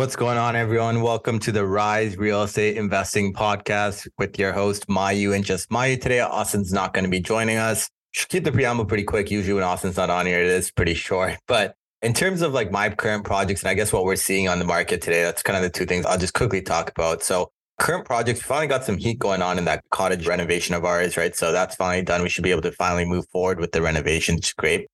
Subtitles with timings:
[0.00, 1.02] What's going on, everyone?
[1.02, 6.00] Welcome to the Rise Real Estate Investing Podcast with your host, Mayu and just Mayu.
[6.00, 7.90] Today, Austin's not going to be joining us.
[8.12, 9.30] Should keep the preamble pretty quick.
[9.30, 11.36] Usually, when Austin's not on here, it is pretty short.
[11.46, 14.58] But in terms of like my current projects and I guess what we're seeing on
[14.58, 17.22] the market today, that's kind of the two things I'll just quickly talk about.
[17.22, 20.82] So, current projects, we finally got some heat going on in that cottage renovation of
[20.86, 21.36] ours, right?
[21.36, 22.22] So, that's finally done.
[22.22, 24.88] We should be able to finally move forward with the renovation, is great.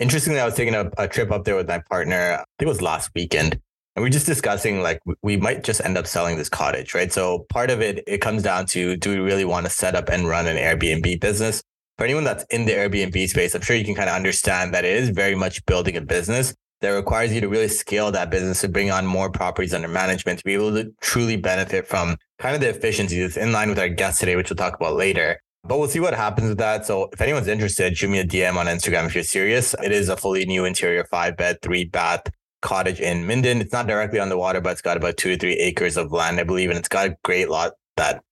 [0.00, 2.66] Interestingly, I was taking a, a trip up there with my partner, I think it
[2.66, 3.60] was last weekend
[3.98, 7.12] and we're just discussing like we might just end up selling this cottage, right?
[7.12, 10.08] So part of it, it comes down to do we really want to set up
[10.08, 11.64] and run an Airbnb business?
[11.96, 14.84] For anyone that's in the Airbnb space, I'm sure you can kind of understand that
[14.84, 18.60] it is very much building a business that requires you to really scale that business
[18.60, 22.54] to bring on more properties under management to be able to truly benefit from kind
[22.54, 23.36] of the efficiencies.
[23.36, 25.40] In line with our guest today, which we'll talk about later.
[25.64, 26.86] But we'll see what happens with that.
[26.86, 29.74] So if anyone's interested, shoot me a DM on Instagram if you're serious.
[29.82, 32.22] It is a fully new interior five bed, three bath
[32.60, 33.60] cottage in Minden.
[33.60, 36.12] It's not directly on the water, but it's got about two or three acres of
[36.12, 36.70] land, I believe.
[36.70, 38.22] And it's got a great lot that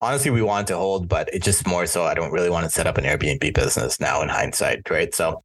[0.00, 2.70] honestly we want to hold, but it's just more so I don't really want to
[2.70, 5.14] set up an Airbnb business now in hindsight, right?
[5.14, 5.42] So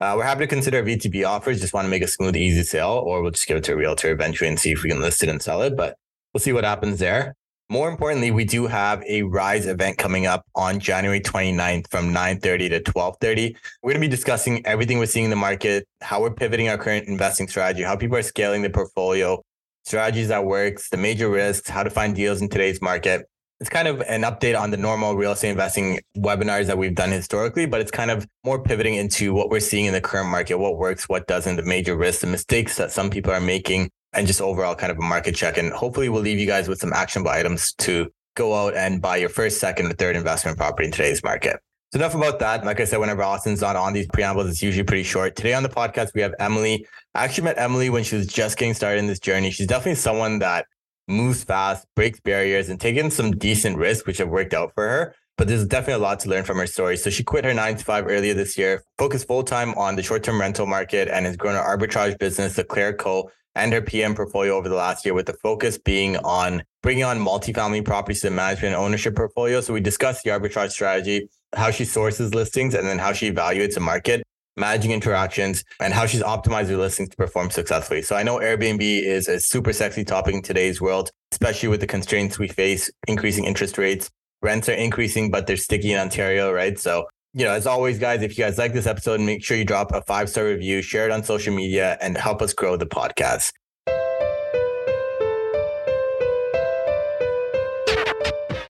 [0.00, 1.60] uh, we're happy to consider VTB offers.
[1.60, 3.76] Just want to make a smooth, easy sale, or we'll just give it to a
[3.76, 5.76] realtor eventually and see if we can list it and sell it.
[5.76, 5.96] But
[6.32, 7.34] we'll see what happens there.
[7.68, 12.68] More importantly, we do have a Rise event coming up on January 29th from 9:30
[12.68, 13.56] to 12:30.
[13.82, 16.78] We're going to be discussing everything we're seeing in the market, how we're pivoting our
[16.78, 19.42] current investing strategy, how people are scaling the portfolio,
[19.84, 23.26] strategies that works, the major risks, how to find deals in today's market.
[23.58, 27.10] It's kind of an update on the normal real estate investing webinars that we've done
[27.10, 30.58] historically, but it's kind of more pivoting into what we're seeing in the current market,
[30.58, 34.26] what works, what doesn't, the major risks, the mistakes that some people are making, and
[34.26, 35.58] just overall kind of a market check.
[35.58, 39.16] And hopefully we'll leave you guys with some actionable items to go out and buy
[39.16, 41.60] your first, second, or third investment property in today's market.
[41.92, 42.64] So enough about that.
[42.64, 45.36] Like I said, whenever Austin's not on these preambles, it's usually pretty short.
[45.36, 46.86] Today on the podcast, we have Emily.
[47.14, 49.50] I actually met Emily when she was just getting started in this journey.
[49.50, 50.66] She's definitely someone that
[51.08, 55.14] moves fast, breaks barriers, and taking some decent risks, which have worked out for her.
[55.38, 56.96] But there's definitely a lot to learn from her story.
[56.96, 60.02] So she quit her nine to five earlier this year, focused full time on the
[60.02, 63.80] short term rental market, and has grown her arbitrage business, the Claire Co and her
[63.80, 68.20] PM portfolio over the last year, with the focus being on bringing on multifamily properties
[68.20, 69.60] to the management ownership portfolio.
[69.60, 73.76] So we discussed the arbitrage strategy, how she sources listings, and then how she evaluates
[73.76, 74.22] a market,
[74.56, 78.02] managing interactions, and how she's optimized her listings to perform successfully.
[78.02, 81.86] So I know Airbnb is a super sexy topic in today's world, especially with the
[81.86, 84.10] constraints we face, increasing interest rates.
[84.42, 86.78] Rents are increasing, but they're sticky in Ontario, right?
[86.78, 89.64] So you know, as always, guys, if you guys like this episode, make sure you
[89.66, 92.86] drop a five star review, share it on social media, and help us grow the
[92.86, 93.52] podcast.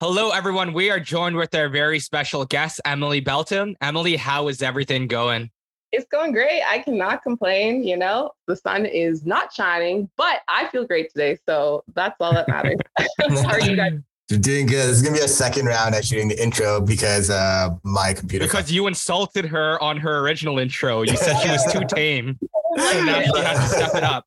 [0.00, 0.72] Hello, everyone.
[0.72, 3.76] We are joined with our very special guest, Emily Belton.
[3.80, 5.52] Emily, how is everything going?
[5.92, 6.62] It's going great.
[6.68, 7.84] I cannot complain.
[7.84, 11.38] You know, the sun is not shining, but I feel great today.
[11.46, 12.78] So that's all that matters.
[12.98, 13.92] how are you guys?
[14.28, 14.88] You're doing good.
[14.88, 18.44] This is gonna be a second round at shooting the intro because uh my computer.
[18.44, 21.02] Because you insulted her on her original intro.
[21.02, 22.38] You said she was too tame.
[22.76, 24.26] So now she has to step it up.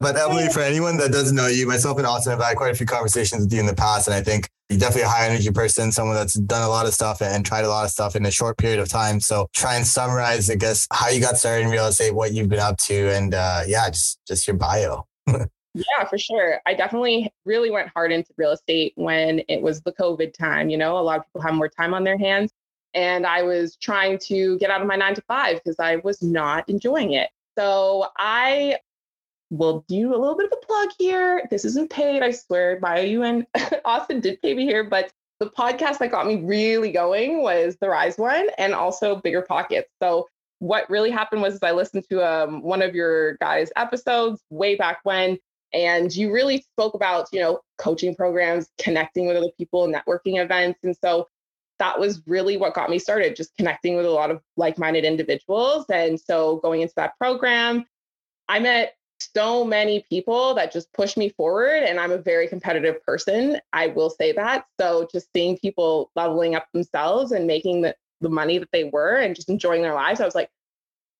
[0.00, 2.74] But Emily, for anyone that doesn't know you, myself and Austin have had quite a
[2.74, 5.50] few conversations with you in the past, and I think you're definitely a high energy
[5.50, 8.24] person, someone that's done a lot of stuff and tried a lot of stuff in
[8.26, 9.20] a short period of time.
[9.20, 12.48] So try and summarize, I guess, how you got started in real estate, what you've
[12.48, 15.06] been up to, and uh, yeah, just just your bio.
[15.76, 16.60] Yeah, for sure.
[16.64, 20.70] I definitely really went hard into real estate when it was the COVID time.
[20.70, 22.52] You know, a lot of people have more time on their hands.
[22.94, 26.22] And I was trying to get out of my nine to five because I was
[26.22, 27.28] not enjoying it.
[27.58, 28.78] So I
[29.50, 31.42] will do a little bit of a plug here.
[31.50, 32.80] This isn't paid, I swear.
[32.80, 33.46] Bio you and
[33.84, 37.88] Austin did pay me here, but the podcast that got me really going was the
[37.88, 39.84] Rise one and also BiggerPockets.
[40.02, 40.26] So
[40.58, 45.00] what really happened was I listened to um, one of your guys' episodes way back
[45.02, 45.38] when,
[45.72, 50.80] and you really spoke about you know coaching programs connecting with other people networking events
[50.84, 51.26] and so
[51.78, 55.84] that was really what got me started just connecting with a lot of like-minded individuals
[55.90, 57.84] and so going into that program
[58.48, 63.02] i met so many people that just pushed me forward and i'm a very competitive
[63.02, 64.66] person i will say that.
[64.78, 69.16] So just seeing people leveling up themselves and making the, the money that they were
[69.16, 70.50] and just enjoying their lives i was like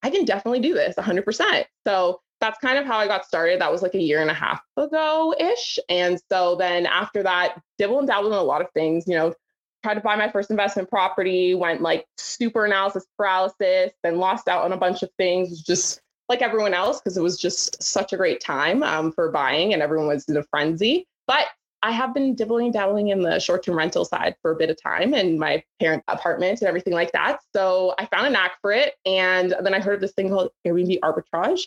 [0.03, 3.61] i can definitely do this 100% so that's kind of how I got started.
[3.61, 5.79] That was like a year and a half ago ish.
[5.89, 9.35] And so then after that, dibble and dabble in a lot of things, you know,
[9.83, 14.65] tried to buy my first investment property, went like super analysis paralysis, then lost out
[14.65, 18.17] on a bunch of things, just like everyone else, because it was just such a
[18.17, 21.07] great time um, for buying and everyone was in a frenzy.
[21.27, 21.47] But
[21.83, 24.71] I have been dibbling and dabbling in the short term rental side for a bit
[24.71, 27.39] of time in my parent apartment and everything like that.
[27.55, 28.95] So I found a knack for it.
[29.05, 31.61] And then I heard of this thing called Airbnb arbitrage.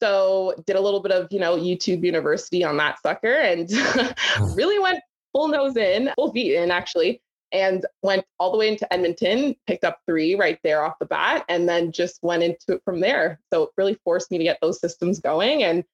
[0.00, 4.54] So did a little bit of, you know, YouTube university on that sucker and hmm.
[4.54, 5.00] really went
[5.32, 7.20] full nose in, full feet in actually,
[7.52, 11.44] and went all the way into Edmonton, picked up three right there off the bat,
[11.48, 13.40] and then just went into it from there.
[13.52, 15.84] So it really forced me to get those systems going and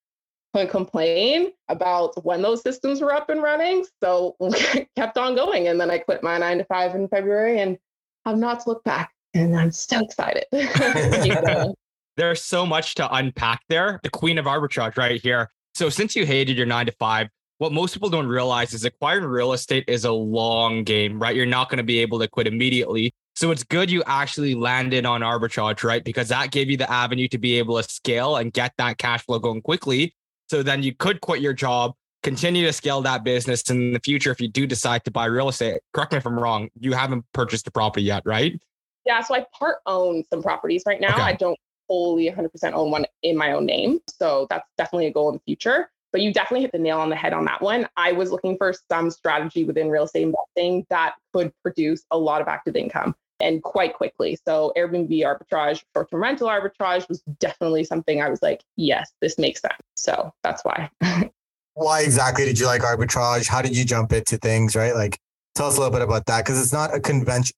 [0.53, 3.85] couldn't complain about when those systems were up and running.
[4.03, 4.37] So
[4.97, 5.69] kept on going.
[5.69, 7.79] And then I quit my nine to five in February and
[8.25, 9.13] have not to look back.
[9.35, 10.45] And I'm so excited.
[12.17, 14.01] There's so much to unpack there.
[14.03, 15.51] The queen of arbitrage right here.
[15.75, 17.29] So since you hated your nine to five,
[17.59, 21.35] what most people don't realize is acquiring real estate is a long game, right?
[21.35, 23.15] You're not going to be able to quit immediately.
[23.35, 26.05] So it's good you actually landed on arbitrage, right?
[26.05, 29.25] Because that gave you the avenue to be able to scale and get that cash
[29.25, 30.15] flow going quickly.
[30.51, 31.93] So then you could quit your job,
[32.23, 35.49] continue to scale that business in the future if you do decide to buy real
[35.49, 35.81] estate.
[35.95, 36.69] Correct me if I'm wrong.
[36.79, 38.61] You haven't purchased a property yet, right?
[39.07, 39.23] Yeah.
[39.23, 41.15] So I part own some properties right now.
[41.15, 41.23] Okay.
[41.23, 41.59] I don't
[41.93, 44.01] fully 100% own one in my own name.
[44.09, 45.91] So that's definitely a goal in the future.
[46.11, 47.87] But you definitely hit the nail on the head on that one.
[47.99, 52.41] I was looking for some strategy within real estate investing that could produce a lot
[52.41, 54.39] of active income and quite quickly.
[54.47, 59.61] So Airbnb arbitrage, short-term rental arbitrage was definitely something I was like, yes, this makes
[59.61, 59.83] sense.
[59.95, 60.89] So that's why.
[61.75, 63.49] why exactly did you like arbitrage?
[63.49, 64.95] How did you jump into things, right?
[64.95, 65.19] Like
[65.55, 67.55] tell us a little bit about that because it's not a convention.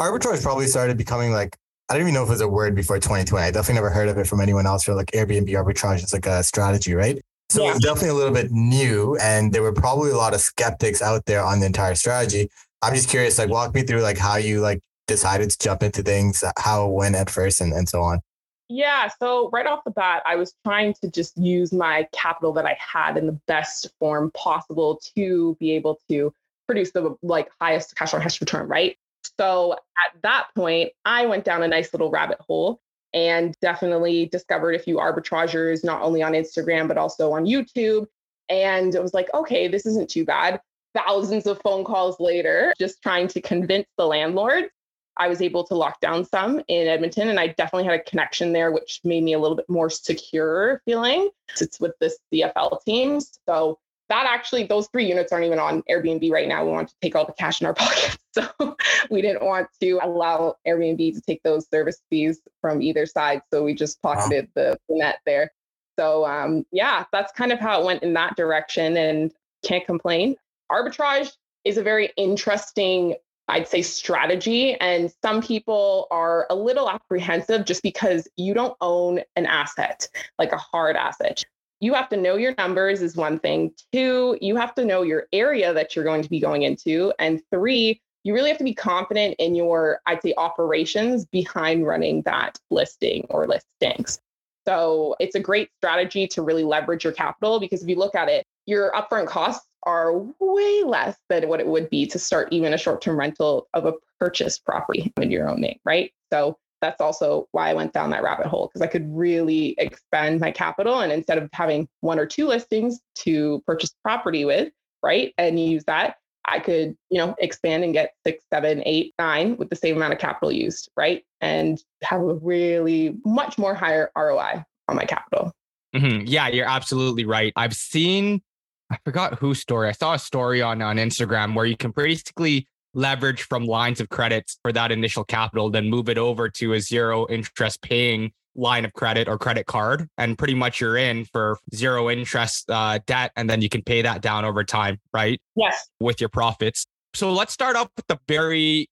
[0.00, 1.54] Arbitrage probably started becoming like
[1.88, 3.46] I don't even know if it was a word before 2020.
[3.46, 6.26] I definitely never heard of it from anyone else or like Airbnb arbitrage is like
[6.26, 7.20] a strategy, right?
[7.50, 7.72] So yeah.
[7.72, 11.26] it's definitely a little bit new and there were probably a lot of skeptics out
[11.26, 12.48] there on the entire strategy.
[12.82, 16.02] I'm just curious, like walk me through like how you like decided to jump into
[16.02, 18.20] things, uh, how, when at first, and, and so on?
[18.68, 19.10] Yeah.
[19.20, 22.76] So, right off the bat, I was trying to just use my capital that I
[22.78, 26.32] had in the best form possible to be able to
[26.66, 28.96] produce the like highest cash on cash return, right?
[29.38, 32.80] So, at that point, I went down a nice little rabbit hole
[33.12, 38.06] and definitely discovered a few arbitrageurs, not only on Instagram, but also on YouTube.
[38.48, 40.60] And it was like, okay, this isn't too bad.
[40.94, 44.70] Thousands of phone calls later, just trying to convince the landlord
[45.16, 48.52] I was able to lock down some in Edmonton, and I definitely had a connection
[48.52, 51.30] there, which made me a little bit more secure feeling.
[51.60, 53.20] It's with this CFL team.
[53.46, 53.78] So
[54.08, 56.64] that actually, those three units aren't even on Airbnb right now.
[56.64, 58.18] We want to take all the cash in our pockets.
[58.34, 58.76] So
[59.10, 63.42] we didn't want to allow Airbnb to take those service fees from either side.
[63.52, 64.62] So we just pocketed wow.
[64.62, 65.52] the, the net there.
[65.98, 69.32] So um, yeah, that's kind of how it went in that direction and
[69.64, 70.36] can't complain.
[70.70, 71.32] Arbitrage
[71.64, 73.14] is a very interesting
[73.48, 74.74] I'd say strategy.
[74.80, 80.08] And some people are a little apprehensive just because you don't own an asset,
[80.38, 81.44] like a hard asset.
[81.80, 83.72] You have to know your numbers, is one thing.
[83.92, 87.12] Two, you have to know your area that you're going to be going into.
[87.18, 92.22] And three, you really have to be confident in your, I'd say, operations behind running
[92.22, 94.18] that listing or listings.
[94.66, 98.30] So it's a great strategy to really leverage your capital because if you look at
[98.30, 102.72] it, your upfront costs are way less than what it would be to start even
[102.72, 106.10] a short term rental of a purchased property in your own name, right?
[106.32, 110.40] So that's also why I went down that rabbit hole because I could really expand
[110.40, 111.00] my capital.
[111.00, 115.84] And instead of having one or two listings to purchase property with, right, and use
[115.84, 119.96] that, I could, you know, expand and get six, seven, eight, nine with the same
[119.96, 121.24] amount of capital used, right?
[121.40, 125.52] And have a really much more higher ROI on my capital.
[125.94, 126.26] Mm-hmm.
[126.26, 127.52] Yeah, you're absolutely right.
[127.56, 128.42] I've seen
[128.90, 129.88] I forgot whose story.
[129.88, 134.08] I saw a story on on Instagram where you can basically leverage from lines of
[134.08, 138.84] credits for that initial capital, then move it over to a zero interest paying line
[138.84, 143.32] of credit or credit card, and pretty much you're in for zero interest uh, debt,
[143.36, 145.40] and then you can pay that down over time, right?
[145.56, 145.88] Yes.
[146.00, 146.86] With your profits.
[147.14, 148.88] So let's start off with the very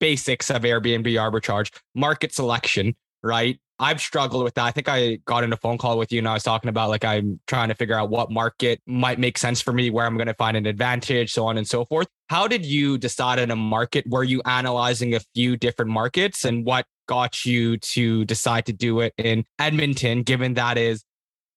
[0.00, 3.58] basics of Airbnb arbitrage, market selection, right?
[3.78, 4.64] I've struggled with that.
[4.64, 6.88] I think I got in a phone call with you and I was talking about
[6.88, 10.16] like I'm trying to figure out what market might make sense for me, where I'm
[10.16, 12.08] going to find an advantage, so on and so forth.
[12.28, 14.06] How did you decide on a market?
[14.08, 19.00] Were you analyzing a few different markets and what got you to decide to do
[19.00, 21.04] it in Edmonton, given that is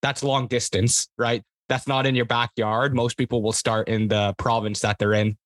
[0.02, 1.42] that's long distance, right?
[1.68, 2.94] That's not in your backyard.
[2.94, 5.36] Most people will start in the province that they're in.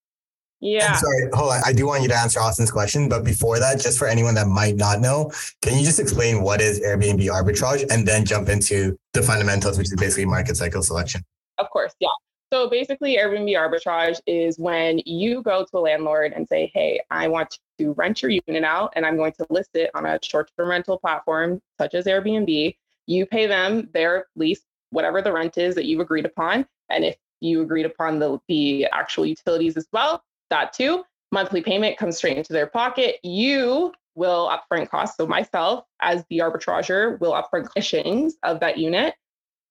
[0.65, 0.87] Yeah.
[0.87, 1.61] I'm sorry, hold on.
[1.63, 4.47] I do want you to answer Austin's question, but before that, just for anyone that
[4.47, 5.31] might not know,
[5.61, 9.87] can you just explain what is Airbnb arbitrage and then jump into the fundamentals, which
[9.87, 11.23] is basically market cycle selection?
[11.59, 12.09] Of course, yeah.
[12.51, 17.27] So basically, Airbnb arbitrage is when you go to a landlord and say, Hey, I
[17.27, 20.49] want to rent your unit out and I'm going to list it on a short
[20.57, 22.75] term rental platform such as Airbnb.
[23.05, 26.65] You pay them their lease, whatever the rent is that you've agreed upon.
[26.89, 31.03] And if you agreed upon the, the actual utilities as well, that too.
[31.31, 33.17] Monthly payment comes straight into their pocket.
[33.23, 35.17] You will upfront costs.
[35.17, 39.15] So myself, as the arbitrager, will upfront commissions of that unit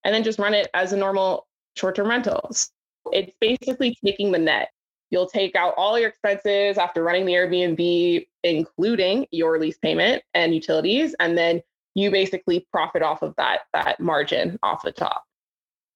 [0.04, 2.70] and then just run it as a normal short-term rentals.
[3.12, 4.70] It's basically taking the net.
[5.10, 10.54] You'll take out all your expenses after running the Airbnb, including your lease payment and
[10.54, 11.62] utilities, and then
[11.94, 15.24] you basically profit off of that that margin off the top.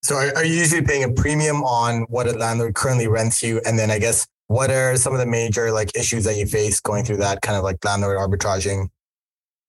[0.01, 3.61] So are you usually paying a premium on what a landlord currently rents you?
[3.65, 6.79] And then I guess what are some of the major like issues that you face
[6.79, 8.89] going through that kind of like landlord arbitraging?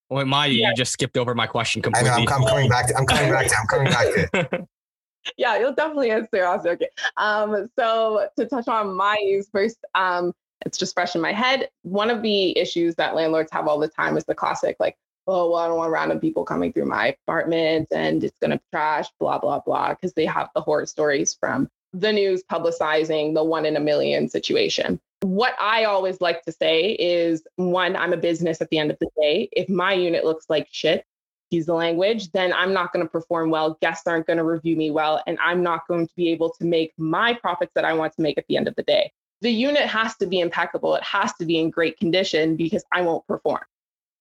[0.08, 0.70] Wait, Maya, yeah.
[0.70, 2.10] you just skipped over my question completely.
[2.10, 4.66] I know, I'm, I'm coming back to I'm coming back to I'm coming back to
[5.37, 6.46] yeah, you'll definitely answer.
[6.46, 6.88] Also, okay.
[7.18, 10.32] Um, so to touch on my use first, um,
[10.64, 11.68] it's just fresh in my head.
[11.82, 14.96] One of the issues that landlords have all the time is the classic, like,
[15.26, 19.08] oh, well, I don't want random people coming through my apartment and it's gonna trash,
[19.20, 23.66] blah, blah, blah, because they have the horror stories from the news publicizing the one
[23.66, 25.00] in a million situation.
[25.23, 28.99] What I always like to say is one, I'm a business at the end of
[29.00, 29.49] the day.
[29.52, 31.04] If my unit looks like shit,
[31.50, 33.76] use the language, then I'm not going to perform well.
[33.82, 36.64] Guests aren't going to review me well, and I'm not going to be able to
[36.64, 39.12] make my profits that I want to make at the end of the day.
[39.42, 40.94] The unit has to be impeccable.
[40.94, 43.62] It has to be in great condition because I won't perform.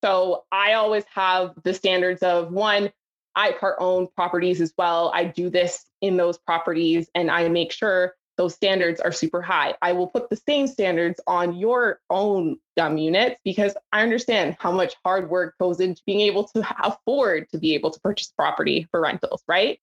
[0.03, 2.91] So I always have the standards of one,
[3.35, 5.11] I part own properties as well.
[5.13, 9.75] I do this in those properties and I make sure those standards are super high.
[9.81, 14.71] I will put the same standards on your own dumb units because I understand how
[14.71, 18.87] much hard work goes into being able to afford to be able to purchase property
[18.91, 19.77] for rentals, right?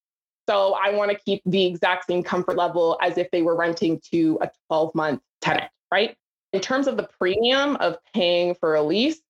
[0.48, 4.00] So I want to keep the exact same comfort level as if they were renting
[4.12, 6.16] to a 12 month tenant, right?
[6.54, 9.20] In terms of the premium of paying for a lease,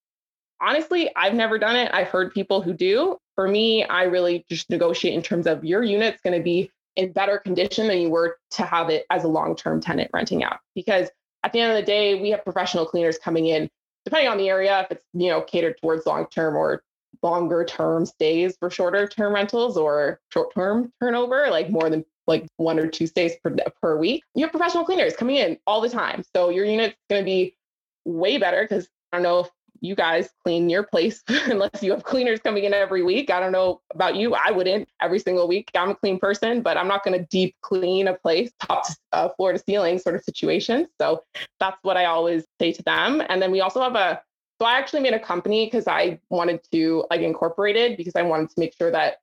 [0.60, 1.90] honestly, I've never done it.
[1.92, 3.18] I've heard people who do.
[3.36, 7.12] For me, I really just negotiate in terms of your unit's going to be in
[7.12, 10.58] better condition than you were to have it as a long-term tenant renting out.
[10.74, 11.08] Because
[11.44, 13.68] at the end of the day, we have professional cleaners coming in,
[14.04, 16.82] depending on the area, if it's you know catered towards long-term or
[17.22, 22.46] longer term stays for shorter term rentals or short term turnover, like more than like
[22.56, 24.22] one or two stays per, per week.
[24.34, 26.24] You have professional cleaners coming in all the time.
[26.34, 27.56] So your unit's going to be
[28.04, 29.50] way better because I don't know if
[29.80, 33.30] you guys clean your place unless you have cleaners coming in every week.
[33.30, 34.34] I don't know about you.
[34.34, 35.70] I wouldn't every single week.
[35.74, 38.96] I'm a clean person, but I'm not going to deep clean a place top to
[39.12, 40.86] uh, floor to ceiling sort of situation.
[41.00, 41.22] So
[41.60, 43.22] that's what I always say to them.
[43.28, 44.20] And then we also have a,
[44.60, 48.22] so I actually made a company because I wanted to like incorporate it because I
[48.22, 49.16] wanted to make sure that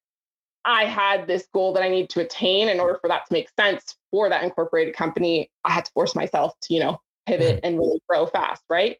[0.66, 3.50] I had this goal that I need to attain in order for that to make
[3.60, 5.50] sense for that incorporated company.
[5.66, 7.66] I had to force myself to, you know, pivot mm-hmm.
[7.66, 8.98] and really grow fast, right?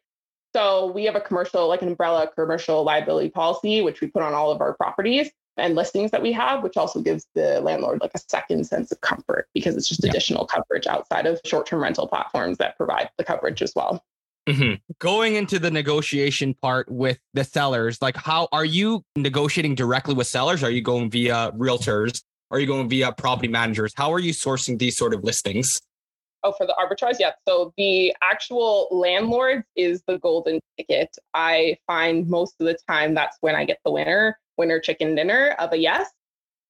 [0.54, 4.34] So we have a commercial, like an umbrella commercial liability policy, which we put on
[4.34, 8.12] all of our properties and listings that we have, which also gives the landlord like
[8.14, 12.06] a second sense of comfort because it's just additional coverage outside of short term rental
[12.06, 14.04] platforms that provide the coverage as well.
[14.48, 14.74] Mm-hmm.
[14.98, 20.26] Going into the negotiation part with the sellers, like how are you negotiating directly with
[20.26, 20.62] sellers?
[20.62, 22.22] Are you going via realtors?
[22.50, 23.92] Are you going via property managers?
[23.96, 25.80] How are you sourcing these sort of listings?
[26.44, 27.32] Oh, for the arbitrage, yeah.
[27.48, 31.16] So the actual landlords is the golden ticket.
[31.32, 35.56] I find most of the time that's when I get the winner, winner chicken dinner
[35.58, 36.10] of a yes.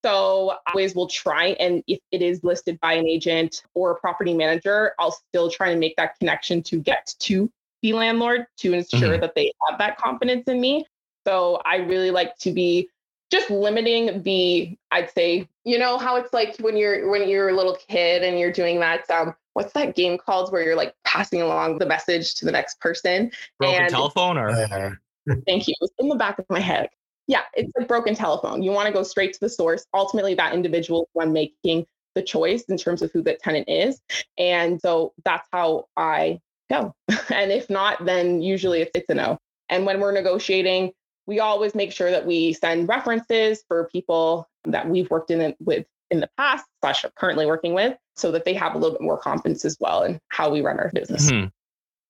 [0.05, 3.97] So I always will try and if it is listed by an agent or a
[3.97, 7.51] property manager, I'll still try and make that connection to get to
[7.83, 9.21] the landlord to ensure mm-hmm.
[9.23, 10.87] that they have that confidence in me.
[11.27, 12.89] So I really like to be
[13.31, 17.57] just limiting the i'd say you know how it's like when you're when you're a
[17.57, 21.41] little kid and you're doing that um what's that game called where you're like passing
[21.41, 23.31] along the message to the next person?
[23.59, 24.53] Broken and, telephone or
[25.47, 25.73] thank you.
[25.73, 26.91] It was in the back of my head.
[27.27, 28.63] Yeah it's like broken telephone.
[28.63, 29.87] You want to go straight to the source.
[29.95, 34.01] Ultimately that individual when making the choice in terms of who the tenant is.
[34.39, 36.95] And so that's how i go.
[37.31, 39.39] And if not then usually it's, it's a no.
[39.71, 40.93] And when we're negotiating
[41.27, 45.57] we always make sure that we send references for people that we've worked in it
[45.59, 49.03] with in the past slash currently working with so that they have a little bit
[49.03, 51.31] more confidence as well in how we run our business.
[51.31, 51.49] Mm-hmm.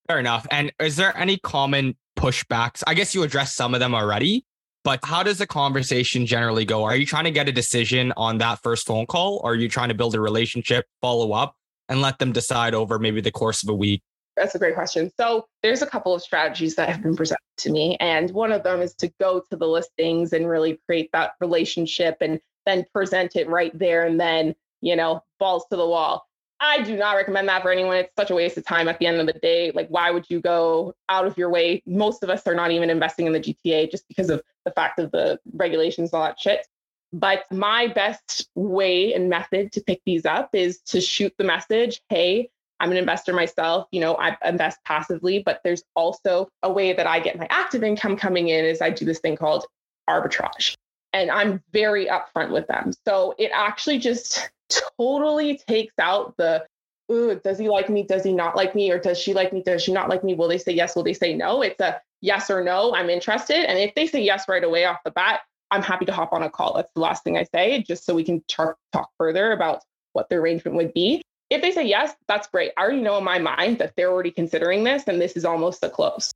[0.09, 0.47] Fair enough.
[0.51, 2.83] And is there any common pushbacks?
[2.87, 4.45] I guess you addressed some of them already,
[4.85, 6.85] but how does the conversation generally go?
[6.85, 9.69] Are you trying to get a decision on that first phone call or are you
[9.69, 11.57] trying to build a relationship, follow up,
[11.89, 14.03] and let them decide over maybe the course of a week
[14.37, 15.11] that's a great question.
[15.17, 17.97] So there's a couple of strategies that have been presented to me.
[18.01, 22.17] And one of them is to go to the listings and really create that relationship
[22.21, 26.27] and then present it right there and then, you know, balls to the wall.
[26.61, 27.97] I do not recommend that for anyone.
[27.97, 29.71] It's such a waste of time at the end of the day.
[29.75, 31.83] Like, why would you go out of your way?
[31.85, 34.99] Most of us are not even investing in the GTA just because of the fact
[34.99, 36.67] of the regulations and all that shit.
[37.13, 42.01] But my best way and method to pick these up is to shoot the message
[42.09, 43.87] Hey, I'm an investor myself.
[43.93, 47.85] You know, I invest passively, but there's also a way that I get my active
[47.85, 49.65] income coming in is I do this thing called
[50.09, 50.75] arbitrage.
[51.15, 52.93] And I'm very upfront with them.
[53.07, 54.51] So it actually just
[54.99, 56.67] totally takes out the
[57.13, 58.03] Ooh, does he like me?
[58.03, 58.91] Does he not like me?
[58.91, 59.63] Or does she like me?
[59.63, 60.35] Does she not like me?
[60.35, 60.97] Will they say yes?
[60.97, 61.61] Will they say no?
[61.61, 62.95] It's a yes or no.
[62.95, 63.69] I'm interested.
[63.69, 66.43] And if they say yes right away off the bat, I'm happy to hop on
[66.43, 66.75] a call.
[66.75, 69.83] That's the last thing I say, just so we can talk, talk further about
[70.15, 71.21] what the arrangement would be.
[71.51, 72.73] If they say yes, that's great.
[72.77, 75.85] I already know in my mind that they're already considering this and this is almost
[75.85, 76.33] a close.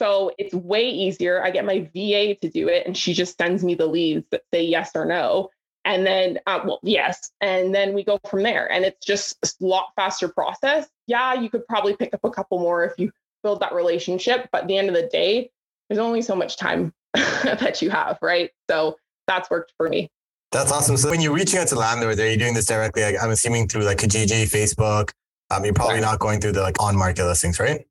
[0.00, 1.44] So it's way easier.
[1.44, 4.42] I get my VA to do it and she just sends me the leads that
[4.52, 5.50] say yes or no.
[5.84, 7.30] And then, uh, well, yes.
[7.42, 8.70] And then we go from there.
[8.72, 10.88] And it's just a lot faster process.
[11.06, 14.48] Yeah, you could probably pick up a couple more if you build that relationship.
[14.52, 15.50] But at the end of the day,
[15.88, 18.50] there's only so much time that you have, right?
[18.70, 20.10] So that's worked for me.
[20.50, 20.96] That's awesome.
[20.96, 23.02] So when you're reaching out to landlords, are you doing this directly?
[23.02, 25.10] Like, I'm assuming through like Kijiji, Facebook.
[25.50, 27.86] Um, you're probably not going through the like on market listings, right?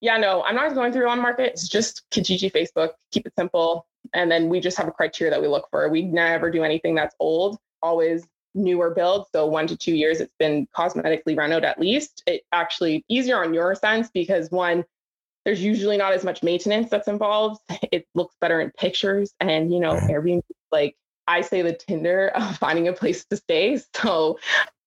[0.00, 1.52] Yeah, no, I'm not going through on market.
[1.52, 2.90] It's just Kijiji, Facebook.
[3.12, 5.88] Keep it simple, and then we just have a criteria that we look for.
[5.88, 7.58] We never do anything that's old.
[7.82, 8.26] Always
[8.56, 9.28] newer builds.
[9.32, 12.22] So one to two years, it's been cosmetically renoed at least.
[12.26, 14.84] It actually easier on your sense because one,
[15.44, 17.60] there's usually not as much maintenance that's involved.
[17.92, 19.32] It looks better in pictures.
[19.40, 20.96] And, you know, Airbnb, like
[21.28, 23.78] I say the Tinder of finding a place to stay.
[23.94, 24.38] So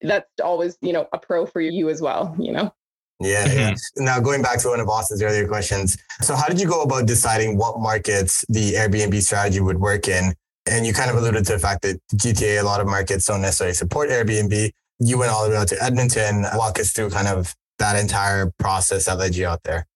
[0.01, 2.73] that's always, you know, a pro for you as well, you know?
[3.19, 3.71] Yeah, yeah.
[3.71, 4.05] Mm-hmm.
[4.05, 5.97] Now going back to one of Austin's earlier questions.
[6.21, 10.33] So how did you go about deciding what markets the Airbnb strategy would work in?
[10.65, 13.41] And you kind of alluded to the fact that GTA, a lot of markets don't
[13.41, 14.71] necessarily support Airbnb.
[14.99, 16.45] You went all the way out to Edmonton.
[16.53, 19.87] Walk us through kind of that entire process that led you out there.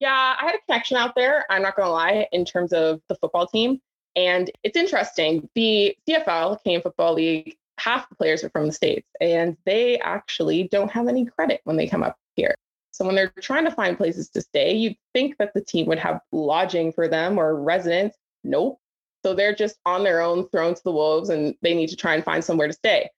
[0.00, 1.44] Yeah, I had a connection out there.
[1.50, 3.80] I'm not going to lie, in terms of the football team.
[4.16, 5.48] And it's interesting.
[5.54, 10.68] The CFL, Canadian Football League, half the players are from the States, and they actually
[10.68, 12.54] don't have any credit when they come up here.
[12.92, 15.98] So when they're trying to find places to stay, you'd think that the team would
[15.98, 18.14] have lodging for them or residence.
[18.44, 18.78] Nope.
[19.24, 22.14] So they're just on their own, thrown to the wolves, and they need to try
[22.14, 23.10] and find somewhere to stay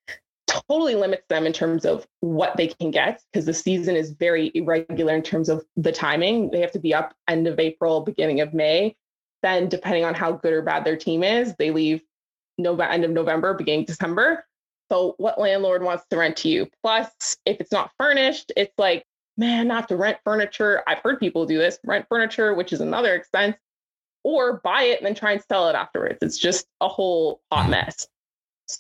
[0.51, 4.51] totally limits them in terms of what they can get because the season is very
[4.55, 6.51] irregular in terms of the timing.
[6.51, 8.97] They have to be up end of April, beginning of May.
[9.43, 12.03] Then, depending on how good or bad their team is, they leave
[12.59, 14.45] November, end of November, beginning December.
[14.91, 16.69] So, what landlord wants to rent to you?
[16.83, 17.09] Plus,
[17.47, 19.05] if it's not furnished, it's like,
[19.37, 20.83] man, not to rent furniture.
[20.87, 23.57] I've heard people do this rent furniture, which is another expense,
[24.25, 26.19] or buy it and then try and sell it afterwards.
[26.23, 27.71] It's just a whole hot mm.
[27.71, 28.09] mess.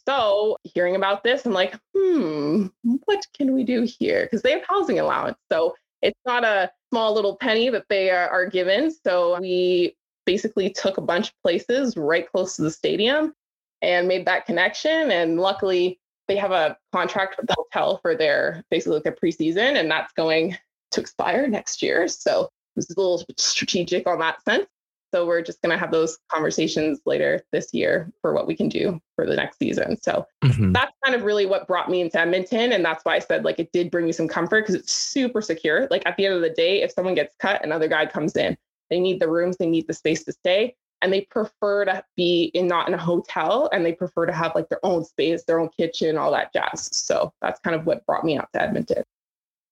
[0.06, 4.24] So hearing about this, I'm like, hmm, what can we do here?
[4.24, 5.38] Because they have housing allowance.
[5.50, 8.92] So it's not a small little penny that they are, are given.
[9.04, 13.34] So we basically took a bunch of places right close to the stadium
[13.82, 15.10] and made that connection.
[15.10, 15.99] And luckily,
[16.30, 20.12] they have a contract with the hotel for their basically like their preseason, and that's
[20.12, 20.56] going
[20.92, 22.06] to expire next year.
[22.06, 24.66] So it was a little strategic on that sense.
[25.12, 28.68] So we're just going to have those conversations later this year for what we can
[28.68, 30.00] do for the next season.
[30.00, 30.70] So mm-hmm.
[30.70, 32.70] that's kind of really what brought me into Edmonton.
[32.70, 35.42] And that's why I said like it did bring me some comfort because it's super
[35.42, 35.88] secure.
[35.90, 38.56] Like at the end of the day, if someone gets cut, another guy comes in.
[38.88, 40.76] They need the rooms, they need the space to stay.
[41.02, 44.54] And they prefer to be in not in a hotel and they prefer to have
[44.54, 46.90] like their own space, their own kitchen, all that jazz.
[46.92, 49.02] So that's kind of what brought me out to Edmonton.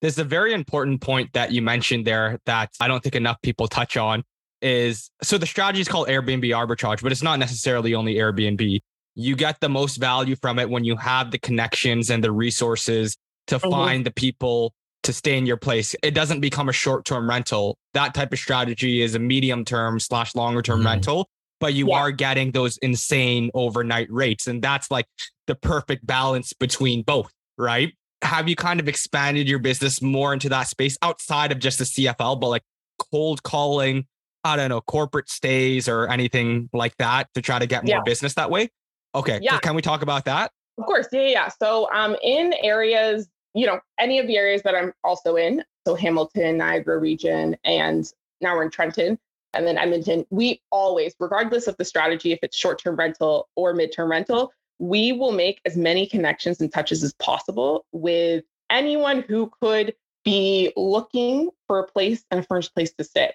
[0.00, 3.68] There's a very important point that you mentioned there that I don't think enough people
[3.68, 4.24] touch on
[4.62, 8.80] is so the strategy is called Airbnb arbitrage, but it's not necessarily only Airbnb.
[9.14, 13.16] You get the most value from it when you have the connections and the resources
[13.48, 13.70] to mm-hmm.
[13.70, 14.72] find the people
[15.08, 15.96] to stay in your place.
[16.02, 17.78] It doesn't become a short term rental.
[17.94, 20.88] That type of strategy is a medium term slash longer term mm-hmm.
[20.88, 21.28] rental,
[21.60, 21.96] but you yeah.
[21.96, 24.46] are getting those insane overnight rates.
[24.46, 25.06] And that's like
[25.46, 27.94] the perfect balance between both, right?
[28.20, 31.84] Have you kind of expanded your business more into that space outside of just the
[31.84, 32.62] CFL, but like
[33.10, 34.06] cold calling,
[34.44, 38.02] I don't know, corporate stays or anything like that to try to get more yeah.
[38.04, 38.68] business that way?
[39.14, 39.38] Okay.
[39.40, 39.58] Yeah.
[39.58, 40.50] Can we talk about that?
[40.76, 41.08] Of course.
[41.12, 41.22] Yeah.
[41.22, 41.48] Yeah.
[41.48, 45.94] So um, in areas, you know, any of the areas that I'm also in, so
[45.94, 49.18] Hamilton, Niagara region, and now we're in Trenton
[49.54, 53.74] and then Edmonton, we always, regardless of the strategy, if it's short term rental or
[53.74, 59.22] mid term rental, we will make as many connections and touches as possible with anyone
[59.22, 63.32] who could be looking for a place and a furnished place to stay.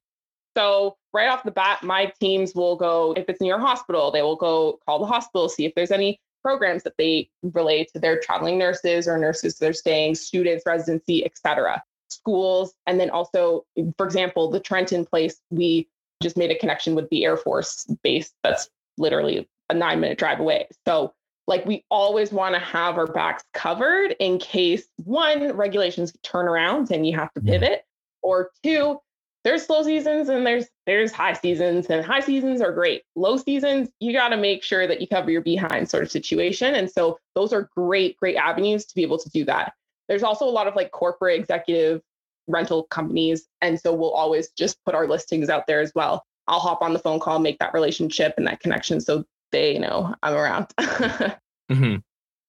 [0.56, 4.22] So right off the bat, my teams will go, if it's near a hospital, they
[4.22, 8.20] will go call the hospital, see if there's any programs that they relate to their
[8.20, 11.82] traveling nurses or nurses they're staying, students, residency, etc.
[12.10, 13.66] Schools, and then also,
[13.98, 15.88] for example, the Trenton place, we
[16.22, 20.40] just made a connection with the Air Force base that's literally a nine minute drive
[20.40, 20.68] away.
[20.86, 21.14] So
[21.48, 26.92] like we always want to have our backs covered in case one regulations turn around
[26.92, 27.84] and you have to pivot
[28.22, 29.00] or two
[29.44, 33.04] there's slow seasons and there's there's high seasons and high seasons are great.
[33.16, 36.76] Low seasons you got to make sure that you cover your behind sort of situation
[36.76, 39.74] and so those are great great avenues to be able to do that.
[40.08, 42.02] There's also a lot of like corporate executive
[42.48, 46.24] rental companies and so we'll always just put our listings out there as well.
[46.48, 50.14] I'll hop on the phone call make that relationship and that connection so they know
[50.24, 50.68] i'm around.
[51.72, 51.96] Mm-hmm.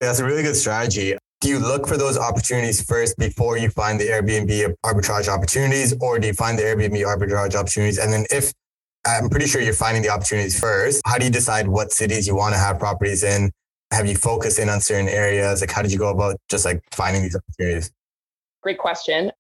[0.00, 4.00] that's a really good strategy do you look for those opportunities first before you find
[4.00, 7.98] the Airbnb arbitrage opportunities, or do you find the Airbnb arbitrage opportunities?
[7.98, 8.50] And then if
[9.07, 12.35] I'm pretty sure you're finding the opportunities first, how do you decide what cities you
[12.35, 13.52] want to have properties in?
[13.90, 15.61] Have you focused in on certain areas?
[15.61, 17.92] Like, how did you go about just like finding these opportunities?
[18.62, 19.30] Great question.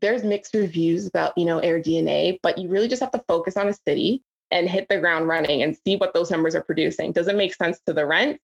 [0.00, 3.66] There's mixed reviews about, you know, AirDNA, but you really just have to focus on
[3.66, 7.10] a city and hit the ground running and see what those numbers are producing.
[7.10, 8.40] Does it make sense to the rent?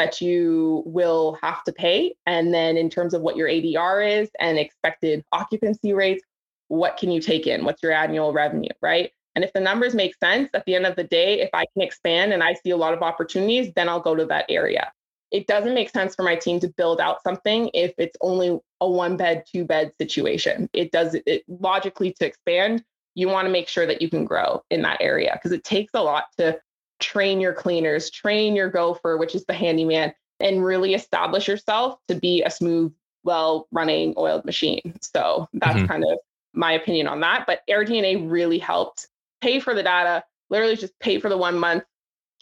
[0.00, 2.14] That you will have to pay.
[2.24, 6.24] And then in terms of what your ADR is and expected occupancy rates,
[6.68, 7.66] what can you take in?
[7.66, 9.10] What's your annual revenue, right?
[9.34, 11.82] And if the numbers make sense at the end of the day, if I can
[11.82, 14.90] expand and I see a lot of opportunities, then I'll go to that area.
[15.30, 18.88] It doesn't make sense for my team to build out something if it's only a
[18.88, 20.70] one bed, two bed situation.
[20.72, 22.82] It does it logically to expand.
[23.14, 25.92] You want to make sure that you can grow in that area because it takes
[25.92, 26.58] a lot to
[27.00, 32.14] train your cleaners, train your gopher, which is the handyman, and really establish yourself to
[32.14, 32.92] be a smooth,
[33.24, 34.94] well running oiled machine.
[35.00, 35.86] So that's mm-hmm.
[35.86, 36.18] kind of
[36.52, 37.44] my opinion on that.
[37.46, 39.08] But AirDNA really helped
[39.40, 41.84] pay for the data, literally just pay for the one month,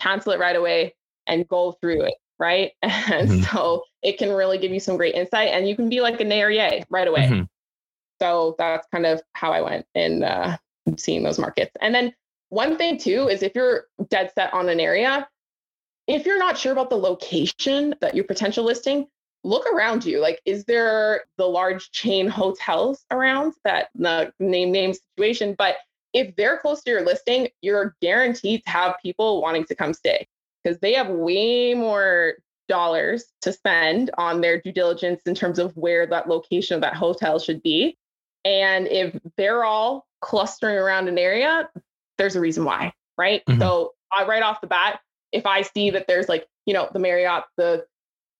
[0.00, 0.94] cancel it right away,
[1.26, 2.14] and go through it.
[2.38, 2.72] Right.
[2.82, 3.42] And mm-hmm.
[3.42, 6.24] so it can really give you some great insight and you can be like a
[6.24, 7.26] nay or yay right away.
[7.26, 7.44] Mm-hmm.
[8.20, 10.56] So that's kind of how I went in uh,
[10.96, 11.72] seeing those markets.
[11.80, 12.12] And then
[12.50, 15.28] one thing too is if you're dead set on an area,
[16.06, 19.06] if you're not sure about the location that your potential listing,
[19.44, 20.20] look around you.
[20.20, 25.54] Like, is there the large chain hotels around that the name name situation?
[25.56, 25.76] But
[26.14, 30.26] if they're close to your listing, you're guaranteed to have people wanting to come stay
[30.62, 32.34] because they have way more
[32.68, 36.94] dollars to spend on their due diligence in terms of where that location of that
[36.94, 37.96] hotel should be.
[38.44, 41.68] And if they're all clustering around an area,
[42.18, 43.42] there's a reason why, right?
[43.46, 43.60] Mm-hmm.
[43.60, 45.00] So uh, right off the bat,
[45.32, 47.86] if I see that there's like, you know, the Marriott, the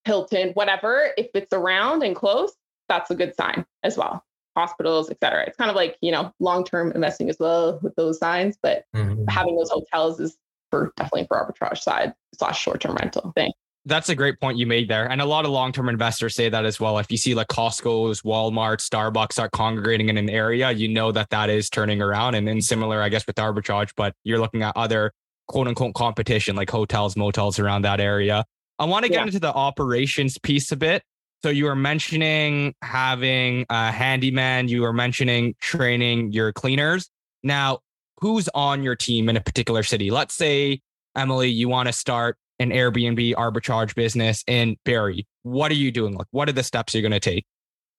[0.04, 2.52] Hilton, whatever, if it's around and close,
[2.88, 4.24] that's a good sign as well.
[4.56, 5.44] Hospitals, et cetera.
[5.46, 9.24] It's kind of like, you know, long-term investing as well with those signs, but mm-hmm.
[9.28, 10.36] having those hotels is
[10.70, 13.52] for definitely for arbitrage side slash short-term rental thing
[13.88, 15.10] that's a great point you made there.
[15.10, 16.98] And a lot of long term investors say that as well.
[16.98, 21.30] If you see like Costco's, Walmart, Starbucks are congregating in an area, you know that
[21.30, 22.34] that is turning around.
[22.34, 25.12] And then similar, I guess, with arbitrage, but you're looking at other
[25.48, 28.44] quote unquote competition like hotels, motels around that area.
[28.78, 29.24] I want to get yeah.
[29.24, 31.02] into the operations piece a bit.
[31.42, 37.08] So you were mentioning having a handyman, you were mentioning training your cleaners.
[37.42, 37.78] Now,
[38.20, 40.10] who's on your team in a particular city?
[40.10, 40.80] Let's say,
[41.16, 45.26] Emily, you want to start an Airbnb arbitrage business in Barrie.
[45.42, 46.14] What are you doing?
[46.14, 47.44] Like, what are the steps you're going to take?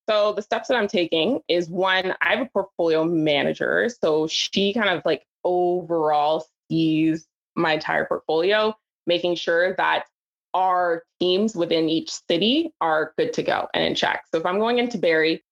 [0.10, 3.90] So the steps that I'm taking is one, I have a portfolio manager.
[4.02, 10.06] So she kind of like overall sees my entire portfolio, making sure that
[10.54, 14.24] our teams within each city are good to go and in check.
[14.34, 15.44] So if I'm going into Barrie,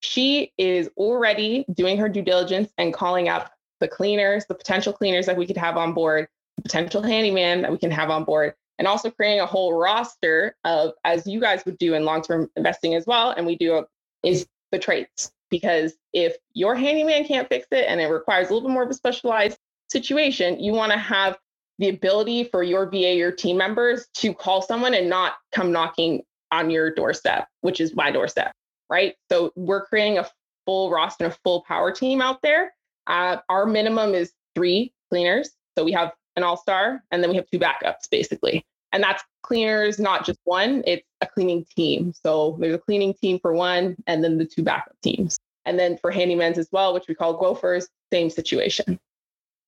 [0.00, 5.26] she is already doing her due diligence and calling up the cleaners, the potential cleaners
[5.26, 6.28] that we could have on board,
[6.62, 10.92] potential handyman that we can have on board and also creating a whole roster of
[11.04, 13.84] as you guys would do in long-term investing as well and we do a,
[14.22, 15.32] is the traits.
[15.48, 18.90] Because if your handyman can't fix it and it requires a little bit more of
[18.90, 21.38] a specialized situation you want to have
[21.78, 26.22] the ability for your va your team members to call someone and not come knocking
[26.50, 28.52] on your doorstep which is my doorstep
[28.88, 29.14] right?
[29.30, 30.26] So we're creating a
[30.64, 32.72] full roster and a full power team out there.
[33.06, 35.50] Uh, our minimum is three cleaners.
[35.76, 38.64] So we have an all star, and then we have two backups basically.
[38.92, 42.12] And that's cleaners, not just one, it's a cleaning team.
[42.24, 45.38] So there's a cleaning team for one, and then the two backup teams.
[45.64, 48.98] And then for handymans as well, which we call gophers, same situation.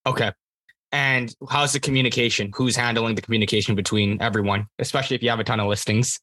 [0.06, 0.32] Okay.
[0.92, 2.50] And how's the communication?
[2.54, 6.20] Who's handling the communication between everyone, especially if you have a ton of listings?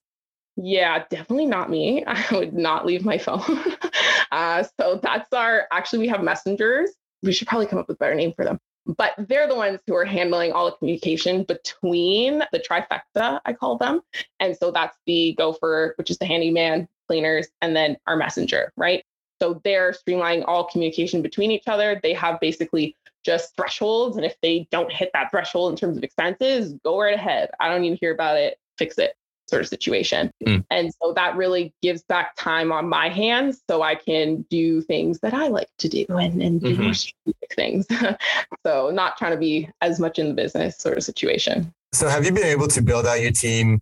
[0.55, 2.03] Yeah, definitely not me.
[2.08, 3.43] I would not leave my phone.
[4.31, 6.91] uh, so that's our actually, we have messengers.
[7.21, 9.80] We should probably come up with a better name for them but they're the ones
[9.88, 14.02] who are handling all the communication between the trifecta, I call them.
[14.39, 19.04] And so that's the gopher, which is the handyman, cleaners, and then our messenger, right?
[19.41, 22.00] So they're streamlining all communication between each other.
[22.02, 24.17] They have basically just thresholds.
[24.17, 27.50] And if they don't hit that threshold in terms of expenses, go right ahead.
[27.60, 29.15] I don't need to hear about it, fix it
[29.47, 30.31] sort of situation.
[30.45, 30.65] Mm.
[30.71, 35.19] And so that really gives back time on my hands so I can do things
[35.19, 36.84] that I like to do and, and do mm-hmm.
[36.84, 37.88] more strategic things.
[38.65, 41.73] so not trying to be as much in the business sort of situation.
[41.93, 43.81] So have you been able to build out your team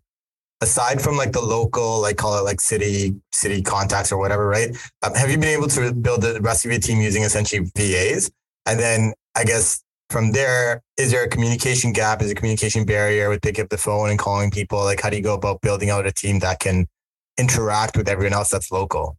[0.62, 4.76] aside from like the local, like call it like city, city contacts or whatever, right?
[5.02, 8.32] Um, have you been able to build the rest of your team using essentially VAs?
[8.65, 9.83] And then I guess
[10.13, 12.21] from there, is there a communication gap?
[12.21, 14.78] Is a communication barrier with picking up the phone and calling people?
[14.84, 16.88] Like, how do you go about building out a team that can
[17.39, 19.17] interact with everyone else that's local?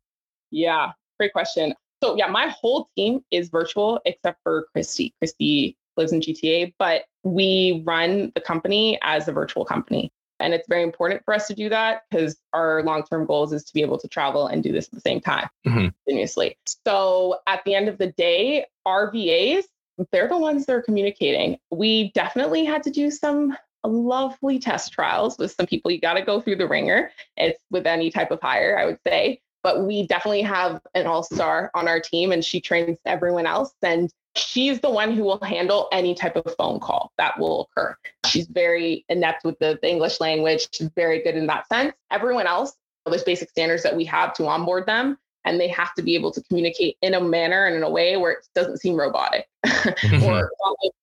[0.52, 1.74] Yeah, great question.
[2.02, 5.12] So yeah, my whole team is virtual except for Christy.
[5.18, 10.12] Christy lives in GTA, but we run the company as a virtual company.
[10.38, 13.64] And it's very important for us to do that because our long term goals is
[13.64, 15.88] to be able to travel and do this at the same time mm-hmm.
[16.07, 16.57] continuously.
[16.87, 19.66] So at the end of the day, our VAs
[20.12, 21.59] they're the ones that are communicating.
[21.70, 25.90] We definitely had to do some lovely test trials with some people.
[25.90, 27.11] You got to go through the ringer.
[27.37, 29.40] It's with any type of hire, I would say.
[29.62, 33.72] But we definitely have an all star on our team, and she trains everyone else.
[33.83, 37.96] And she's the one who will handle any type of phone call that will occur.
[38.26, 40.68] She's very inept with the, English language.
[40.72, 41.94] She's very good in that sense.
[42.11, 42.74] Everyone else,
[43.07, 46.33] there's basic standards that we have to onboard them and they have to be able
[46.33, 50.24] to communicate in a manner and in a way where it doesn't seem robotic mm-hmm.
[50.24, 50.50] or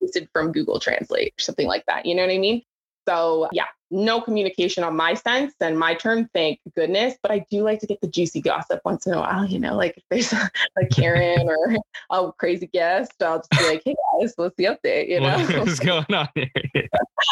[0.01, 2.05] posted from Google Translate or something like that.
[2.05, 2.63] You know what I mean?
[3.07, 7.15] So yeah, no communication on my sense and my term, thank goodness.
[7.21, 9.75] But I do like to get the juicy gossip once in a while, you know,
[9.75, 10.49] like if there's a,
[10.81, 11.77] a Karen or
[12.09, 15.09] a crazy guest, I'll just be like, hey guys, what's the update?
[15.09, 16.49] You know, what's going on here?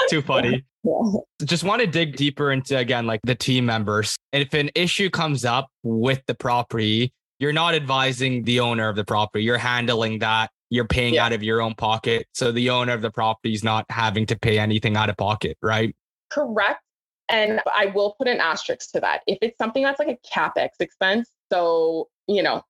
[0.10, 0.63] Too funny.
[0.84, 1.02] Yeah.
[1.43, 4.15] Just want to dig deeper into again, like the team members.
[4.32, 9.06] If an issue comes up with the property, you're not advising the owner of the
[9.06, 9.43] property.
[9.43, 11.26] You're handling that you're paying yeah.
[11.26, 12.28] out of your own pocket.
[12.34, 15.58] So the owner of the property is not having to pay anything out of pocket,
[15.62, 15.95] right?
[16.32, 16.82] Correct.
[17.30, 19.22] And I will put an asterisk to that.
[19.28, 22.63] If it's something that's like a capex expense, so you know,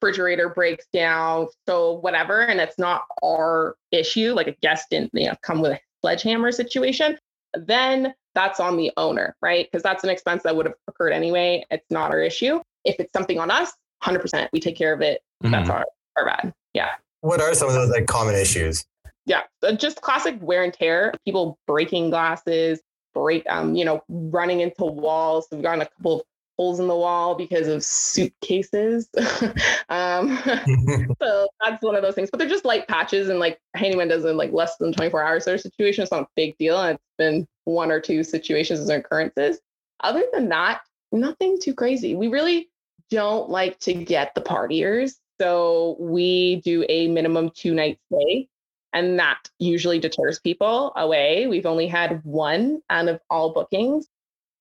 [0.00, 5.28] refrigerator breaks down, so whatever, and it's not our issue, like a guest didn't you
[5.28, 7.18] know come with a sledgehammer situation,
[7.54, 9.68] then that's on the owner, right?
[9.70, 11.64] Because that's an expense that would have occurred anyway.
[11.70, 12.60] It's not our issue.
[12.84, 13.72] If it's something on us,
[14.02, 15.20] 100%, we take care of it.
[15.42, 15.52] Mm-hmm.
[15.52, 15.84] That's our,
[16.16, 16.52] our bad.
[16.72, 16.90] Yeah.
[17.20, 18.84] What are some of those like common issues?
[19.26, 19.42] Yeah,
[19.76, 21.14] just classic wear and tear.
[21.24, 22.80] People breaking glasses,
[23.14, 25.46] break, um, you know, running into walls.
[25.50, 26.26] We've gotten a couple of
[26.58, 29.08] holes in the wall because of suitcases.
[29.88, 30.38] um,
[31.22, 32.30] so that's one of those things.
[32.30, 35.46] But they're just light patches, and like handyman does in like less than 24 hours
[35.46, 36.02] of situation.
[36.02, 39.60] It's not a big deal, and it's been one or two situations or occurrences.
[40.00, 42.14] Other than that, nothing too crazy.
[42.14, 42.68] We really
[43.10, 48.48] don't like to get the partiers so we do a minimum two night stay,
[48.92, 51.46] and that usually deters people away.
[51.46, 54.06] We've only had one out of all bookings.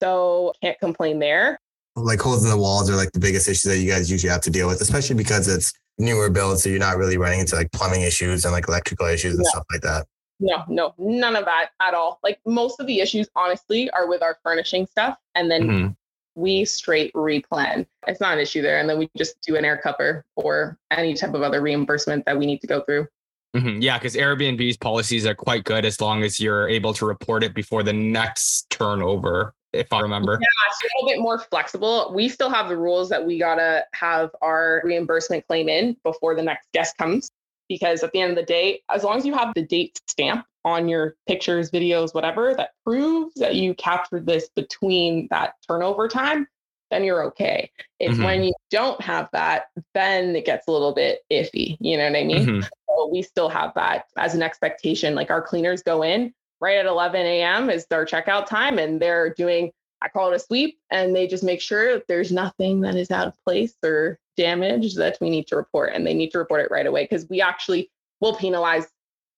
[0.02, 1.60] So can't complain there.
[1.96, 4.42] Like holes in the walls are like the biggest issues that you guys usually have
[4.42, 6.64] to deal with, especially because it's newer builds.
[6.64, 9.66] So you're not really running into like plumbing issues and like electrical issues and stuff
[9.72, 10.08] like that.
[10.40, 12.20] No, no, none of that at all.
[12.24, 15.18] Like most of the issues, honestly, are with our furnishing stuff.
[15.36, 15.88] And then mm-hmm
[16.36, 17.86] we straight replan.
[18.08, 18.80] It's not an issue there.
[18.80, 22.38] And then we just do an air cover or any type of other reimbursement that
[22.38, 23.08] we need to go through.
[23.56, 23.82] Mm-hmm.
[23.82, 27.54] Yeah, because Airbnb's policies are quite good as long as you're able to report it
[27.54, 30.40] before the next turnover, if I remember.
[30.40, 32.12] Yeah, it's a little bit more flexible.
[32.16, 36.34] We still have the rules that we got to have our reimbursement claim in before
[36.36, 37.30] the next guest comes.
[37.68, 40.46] Because at the end of the day, as long as you have the date stamp
[40.66, 46.48] on your pictures, videos, whatever that proves that you captured this between that turnover time,
[46.92, 47.72] then you're okay.
[48.00, 48.24] It's mm-hmm.
[48.24, 51.78] when you don't have that, then it gets a little bit iffy.
[51.80, 52.46] You know what I mean?
[52.46, 52.62] Mm-hmm.
[52.62, 55.16] So we still have that as an expectation.
[55.16, 57.70] Like our cleaners go in right at 11 a.m.
[57.70, 61.44] is their checkout time, and they're doing, I call it a sweep, and they just
[61.44, 65.48] make sure that there's nothing that is out of place or damaged that we need
[65.48, 65.94] to report.
[65.94, 68.88] And they need to report it right away because we actually will penalize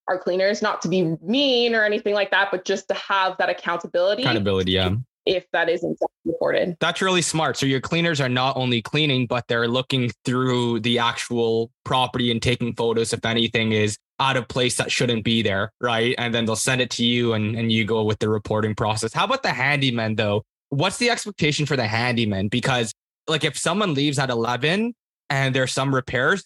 [0.08, 3.50] our cleaners, not to be mean or anything like that, but just to have that
[3.50, 4.24] accountability.
[4.24, 4.96] Accountability, yeah.
[5.26, 6.76] If that isn't reported.
[6.80, 7.58] That's really smart.
[7.58, 12.42] So your cleaners are not only cleaning, but they're looking through the actual property and
[12.42, 16.16] taking photos if anything is out of place that shouldn't be there, right?
[16.18, 19.14] And then they'll send it to you and, and you go with the reporting process.
[19.14, 20.44] How about the handyman though?
[20.70, 22.48] What's the expectation for the handyman?
[22.48, 22.94] Because
[23.28, 24.94] like if someone leaves at 11
[25.30, 26.46] and there's some repairs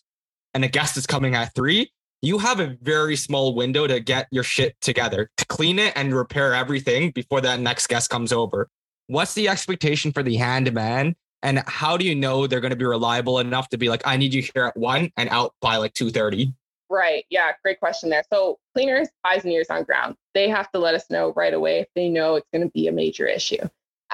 [0.54, 4.28] and a guest is coming at three, you have a very small window to get
[4.32, 8.70] your shit together, to clean it and repair everything before that next guest comes over.
[9.08, 11.16] What's the expectation for the handyman?
[11.44, 14.18] And how do you know they're going to be reliable enough to be like, I
[14.18, 16.54] need you here at one and out by like 2.30?
[16.90, 17.26] Right.
[17.30, 17.52] Yeah.
[17.64, 18.24] Great question there.
[18.32, 20.16] So cleaners, eyes and ears on ground.
[20.34, 22.88] They have to let us know right away if they know it's going to be
[22.88, 23.62] a major issue.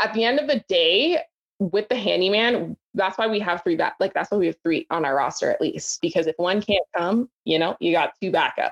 [0.03, 1.19] At the end of the day,
[1.59, 3.95] with the handyman, that's why we have three back.
[3.99, 6.01] Like that's why we have three on our roster at least.
[6.01, 8.71] Because if one can't come, you know, you got two backups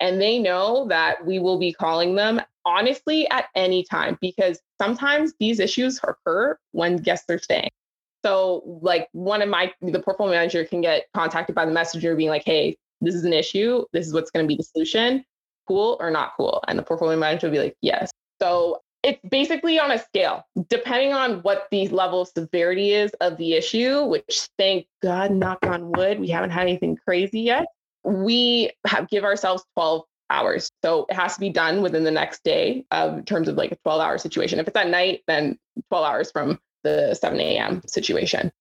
[0.00, 5.34] And they know that we will be calling them honestly at any time because sometimes
[5.40, 7.70] these issues occur when guests are staying.
[8.24, 12.28] So, like one of my the portfolio manager can get contacted by the messenger being
[12.30, 13.84] like, "Hey, this is an issue.
[13.92, 15.24] This is what's going to be the solution.
[15.66, 19.78] Cool or not cool?" And the portfolio manager will be like, "Yes." So it's basically
[19.78, 24.04] on a scale, depending on what the level of severity is of the issue.
[24.04, 27.66] Which, thank God, knock on wood, we haven't had anything crazy yet.
[28.04, 30.70] We have give ourselves 12 hours.
[30.84, 33.72] So it has to be done within the next day of, in terms of like
[33.72, 34.58] a 12 hour situation.
[34.58, 35.58] If it's at night, then
[35.90, 37.82] 12 hours from the 7 a.m.
[37.86, 38.52] situation.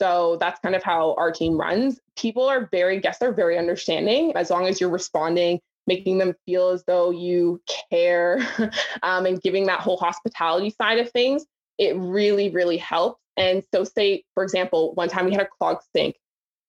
[0.00, 2.00] So that's kind of how our team runs.
[2.16, 6.68] People are very, guests are very understanding as long as you're responding, making them feel
[6.68, 8.46] as though you care
[9.02, 11.44] um, and giving that whole hospitality side of things.
[11.78, 13.20] It really, really helps.
[13.36, 16.16] And so, say, for example, one time we had a clogged sink.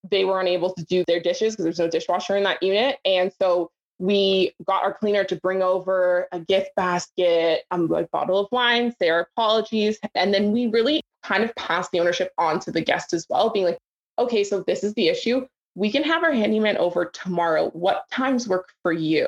[0.10, 3.00] They were unable to do their dishes because there's no dishwasher in that unit.
[3.04, 8.40] And so we got our cleaner to bring over a gift basket, um, a bottle
[8.40, 10.00] of wine, say our apologies.
[10.16, 13.50] And then we really kind of passed the ownership on to the guest as well,
[13.50, 13.80] being like,
[14.18, 15.46] okay, so this is the issue.
[15.76, 17.70] We can have our handyman over tomorrow.
[17.70, 19.28] What times work for you?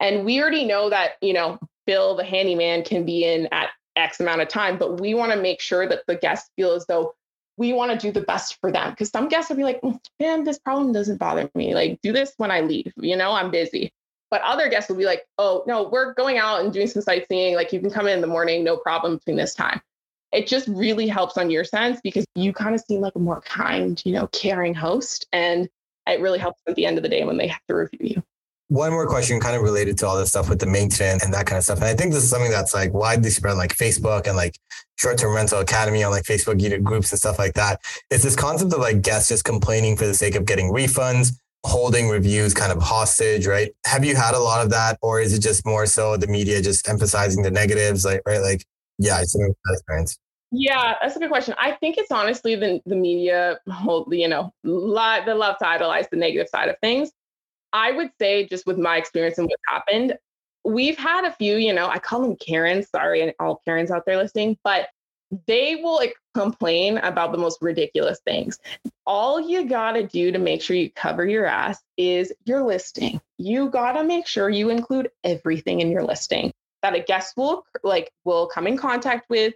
[0.00, 4.20] And we already know that, you know, Bill, the handyman, can be in at X
[4.20, 7.14] amount of time, but we want to make sure that the guests feel as though
[7.56, 8.90] we want to do the best for them.
[8.90, 11.74] Because some guests will be like, mm, man, this problem doesn't bother me.
[11.74, 12.92] Like, do this when I leave.
[12.96, 13.92] You know, I'm busy.
[14.30, 17.54] But other guests will be like, oh, no, we're going out and doing some sightseeing.
[17.54, 19.80] Like, you can come in in the morning, no problem between this time.
[20.36, 23.40] It just really helps on your sense because you kind of seem like a more
[23.40, 25.26] kind, you know, caring host.
[25.32, 25.68] And
[26.06, 28.22] it really helps at the end of the day when they have to review you
[28.68, 31.46] one more question kind of related to all this stuff with the maintenance and that
[31.46, 31.78] kind of stuff.
[31.78, 34.58] And I think this is something that's like widely spread like Facebook and like
[34.98, 37.80] short-term rental academy on like Facebook groups and stuff like that.
[38.10, 41.32] It's this concept of like guests just complaining for the sake of getting refunds,
[41.64, 43.70] holding reviews kind of hostage, right?
[43.84, 44.98] Have you had a lot of that?
[45.00, 48.04] Or is it just more so the media just emphasizing the negatives?
[48.04, 48.40] Like, right?
[48.40, 48.64] Like,
[48.98, 50.18] yeah, it's an experience.
[50.52, 51.54] Yeah, that's a good question.
[51.58, 56.08] I think it's honestly the, the media hold, you know, lot, the love to idolize
[56.08, 57.10] the negative side of things.
[57.72, 60.16] I would say, just with my experience and what happened,
[60.64, 62.88] we've had a few, you know, I call them Karens.
[62.90, 64.88] Sorry, and all Karens out there listening, but
[65.46, 66.00] they will
[66.34, 68.58] complain about the most ridiculous things.
[69.06, 73.20] All you got to do to make sure you cover your ass is your listing.
[73.36, 77.64] You got to make sure you include everything in your listing that a guest will
[77.82, 79.54] like will come in contact with,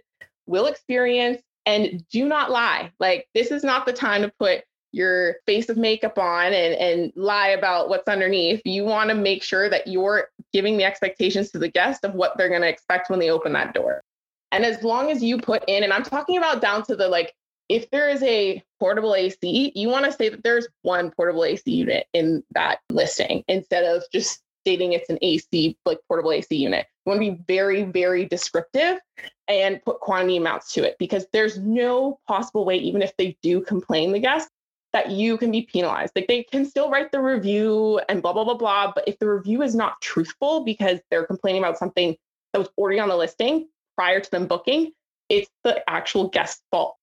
[0.51, 2.91] will experience and do not lie.
[2.99, 7.13] Like this is not the time to put your face of makeup on and, and
[7.15, 8.61] lie about what's underneath.
[8.65, 12.37] You want to make sure that you're giving the expectations to the guest of what
[12.37, 14.03] they're going to expect when they open that door.
[14.51, 17.33] And as long as you put in, and I'm talking about down to the like,
[17.69, 21.71] if there is a portable AC, you want to say that there's one portable AC
[21.71, 26.87] unit in that listing instead of just stating it's an AC, like portable AC unit.
[27.05, 28.99] You want to be very, very descriptive
[29.47, 33.61] and put quantity amounts to it because there's no possible way, even if they do
[33.61, 34.49] complain, the guest,
[34.93, 36.13] that you can be penalized.
[36.15, 38.91] Like they can still write the review and blah, blah, blah, blah.
[38.93, 42.15] But if the review is not truthful because they're complaining about something
[42.53, 44.91] that was already on the listing prior to them booking,
[45.29, 46.97] it's the actual guest's fault.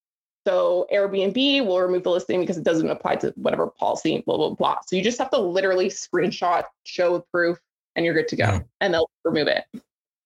[0.48, 4.54] So Airbnb will remove the listing because it doesn't apply to whatever policy, blah, blah,
[4.54, 4.78] blah.
[4.86, 7.58] So you just have to literally screenshot, show proof,
[7.94, 8.44] and you're good to go.
[8.44, 8.64] Mm-hmm.
[8.80, 9.66] And they'll remove it.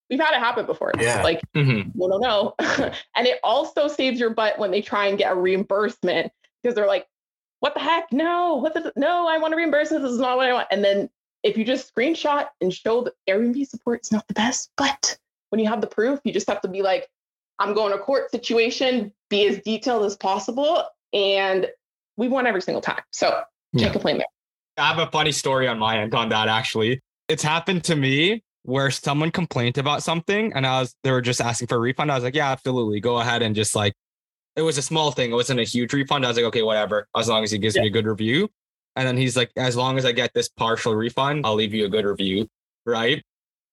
[0.09, 0.93] We've had it happen before.
[0.97, 1.25] Yeah.
[1.25, 1.91] Like, mm-hmm.
[1.97, 2.55] no, no, no.
[3.17, 6.31] and it also saves your butt when they try and get a reimbursement
[6.63, 7.09] because they're like,
[7.59, 8.13] what the heck?
[8.13, 10.03] No, what the, no, I want to reimburse this.
[10.03, 10.69] This is not what I want.
[10.71, 11.11] And then
[11.43, 15.19] if you just screenshot and show that Airbnb support is not the best, but
[15.51, 17.09] when you have the proof, you just have to be like,
[17.63, 20.85] I'm going to court situation, be as detailed as possible.
[21.13, 21.69] And
[22.17, 23.03] we won every single time.
[23.13, 23.93] So can't yeah.
[23.93, 24.27] complain there.
[24.77, 27.01] I have a funny story on my end on that actually.
[27.29, 31.41] It's happened to me where someone complained about something and I was they were just
[31.41, 32.11] asking for a refund.
[32.11, 32.99] I was like, yeah, absolutely.
[32.99, 33.95] Go ahead and just like
[34.57, 35.31] it was a small thing.
[35.31, 36.25] It wasn't a huge refund.
[36.25, 37.07] I was like, okay, whatever.
[37.17, 37.83] As long as he gives yeah.
[37.83, 38.49] me a good review.
[38.97, 41.87] And then he's like, as long as I get this partial refund, I'll leave you
[41.87, 42.49] a good review.
[42.85, 43.25] Right.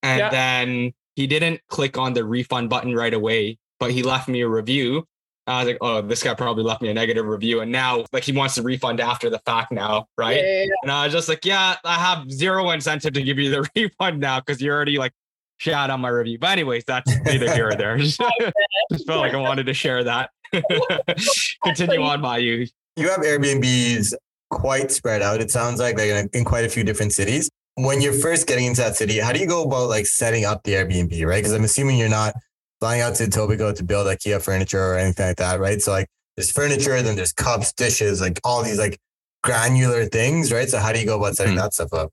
[0.04, 0.30] And yeah.
[0.30, 4.48] then he didn't click on the refund button right away, but he left me a
[4.48, 5.06] review.
[5.48, 7.62] I was like, oh, this guy probably left me a negative review.
[7.62, 10.38] And now, like, he wants to refund after the fact now, right?
[10.38, 10.74] Yeah, yeah, yeah.
[10.84, 14.20] And I was just like, yeah, I have zero incentive to give you the refund
[14.20, 15.12] now because you're already like
[15.58, 16.38] shout on my review.
[16.38, 17.98] But, anyways, that's neither here or there.
[17.98, 18.22] just
[19.08, 20.30] felt like I wanted to share that.
[21.64, 22.70] Continue on, Mayu.
[22.96, 24.14] You have Airbnbs
[24.50, 25.42] quite spread out.
[25.42, 27.50] It sounds like like in, in quite a few different cities.
[27.76, 30.64] When you're first getting into that city, how do you go about like setting up
[30.64, 31.38] the Airbnb, right?
[31.38, 32.34] Because I'm assuming you're not
[32.80, 35.82] flying out to Etobicoke to build IKEA furniture or anything like that, right?
[35.82, 39.00] So like there's furniture, then there's cups, dishes, like all these like
[39.44, 40.70] granular things, right?
[40.70, 41.58] So how do you go about setting Mhm.
[41.58, 42.12] that stuff up?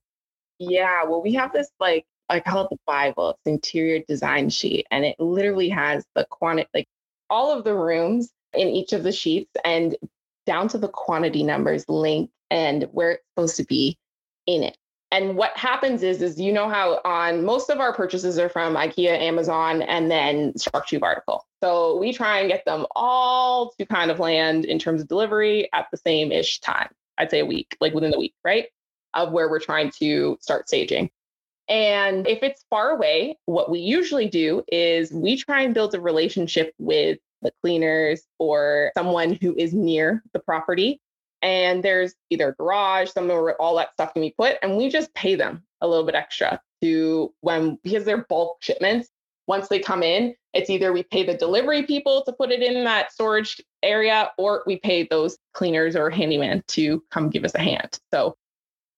[0.59, 3.29] Yeah, well, we have this like I call it the Bible.
[3.29, 6.87] It's interior design sheet, and it literally has the quantity, like
[7.29, 9.95] all of the rooms in each of the sheets, and
[10.45, 13.97] down to the quantity numbers, link, and where it's supposed to be
[14.45, 14.77] in it.
[15.11, 18.75] And what happens is, is you know how on most of our purchases are from
[18.75, 21.45] IKEA, Amazon, and then Structube article.
[21.63, 25.69] So we try and get them all to kind of land in terms of delivery
[25.73, 26.89] at the same ish time.
[27.17, 28.67] I'd say a week, like within the week, right?
[29.13, 31.09] Of where we're trying to start staging.
[31.69, 36.01] And if it's far away, what we usually do is we try and build a
[36.01, 40.99] relationship with the cleaners or someone who is near the property.
[41.41, 45.13] And there's either garage, somewhere where all that stuff can be put, and we just
[45.13, 49.09] pay them a little bit extra to when because they're bulk shipments.
[49.47, 52.83] Once they come in, it's either we pay the delivery people to put it in
[52.83, 57.61] that storage area, or we pay those cleaners or handyman to come give us a
[57.61, 57.97] hand.
[58.13, 58.35] So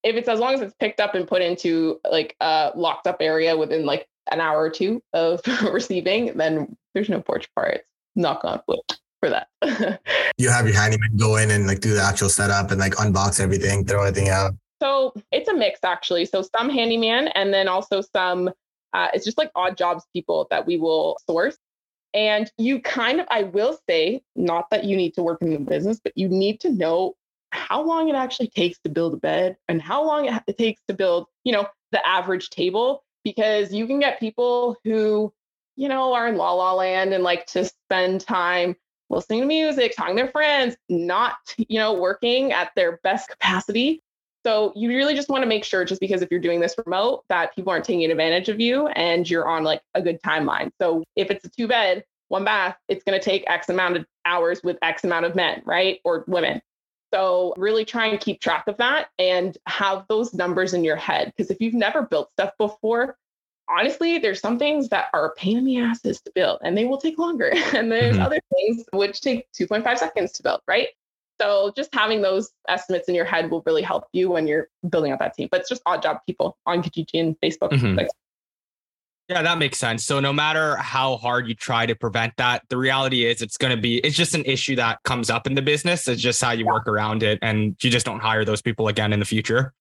[0.03, 3.17] if it's as long as it's picked up and put into like a locked up
[3.19, 7.83] area within like an hour or two of receiving, then there's no porch parts.
[8.15, 8.79] Knock on wood
[9.19, 9.47] for that.
[10.37, 13.41] You have your handyman go in and like do the actual setup and like unbox
[13.41, 14.53] everything, throw everything out.
[14.81, 16.23] so it's a mix actually.
[16.25, 18.49] So some handyman and then also some
[18.93, 21.57] uh, it's just like odd jobs people that we will source.
[22.13, 25.59] And you kind of, I will say, not that you need to work in the
[25.59, 27.15] business, but you need to know
[27.51, 30.81] how long it actually takes to build a bed and how long it, it takes
[30.87, 35.33] to build, you know, the average table, because you can get people who,
[35.75, 38.75] you know, are in la la land and like to spend time
[39.09, 44.01] listening to music, talking to their friends, not, you know, working at their best capacity.
[44.45, 47.23] So you really just want to make sure, just because if you're doing this remote,
[47.29, 50.71] that people aren't taking advantage of you and you're on like a good timeline.
[50.79, 54.05] So if it's a two bed, one bath, it's going to take X amount of
[54.25, 55.99] hours with X amount of men, right?
[56.05, 56.61] Or women.
[57.13, 61.33] So really try and keep track of that and have those numbers in your head.
[61.35, 63.17] Because if you've never built stuff before,
[63.69, 66.85] honestly, there's some things that are a pain in the asses to build and they
[66.85, 67.51] will take longer.
[67.75, 68.25] And there's Mhm.
[68.25, 70.87] other things which take 2.5 seconds to build, right?
[71.39, 75.11] So just having those estimates in your head will really help you when you're building
[75.11, 75.47] out that team.
[75.51, 77.71] But it's just odd job people on Kijiji and Facebook.
[77.71, 77.95] Mhm.
[77.95, 78.09] Like,
[79.29, 80.03] Yeah, that makes sense.
[80.05, 83.75] So no matter how hard you try to prevent that, the reality is it's going
[83.75, 86.07] to be it's just an issue that comes up in the business.
[86.07, 89.13] It's just how you work around it and you just don't hire those people again
[89.13, 89.73] in the future.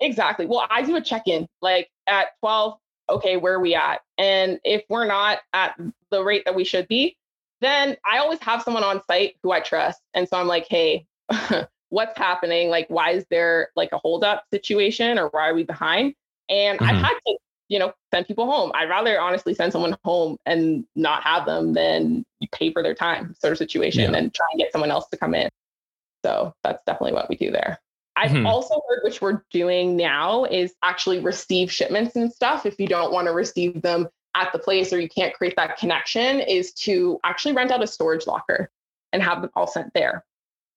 [0.00, 0.44] Exactly.
[0.44, 2.78] Well, I do a check in like at 12,
[3.12, 4.00] okay, where are we at?
[4.18, 5.78] And if we're not at
[6.10, 7.16] the rate that we should be,
[7.60, 10.00] then I always have someone on site who I trust.
[10.14, 11.06] And so I'm like, hey,
[11.90, 12.68] what's happening?
[12.70, 16.14] Like, why is there like a holdup situation or why are we behind?
[16.48, 17.02] And I've Mhm.
[17.02, 17.38] had to,
[17.68, 18.72] you know, send people home.
[18.74, 23.34] I'd rather honestly send someone home and not have them than pay for their time
[23.38, 24.18] sort of situation Yeah.
[24.18, 25.48] and try and get someone else to come in.
[26.24, 27.78] So that's definitely what we do there.
[28.16, 28.46] I've Mhm.
[28.46, 32.66] also heard, which we're doing now, is actually receive shipments and stuff.
[32.66, 35.78] If you don't want to receive them at the place or you can't create that
[35.78, 38.70] connection, is to actually rent out a storage locker
[39.12, 40.24] and have them all sent there.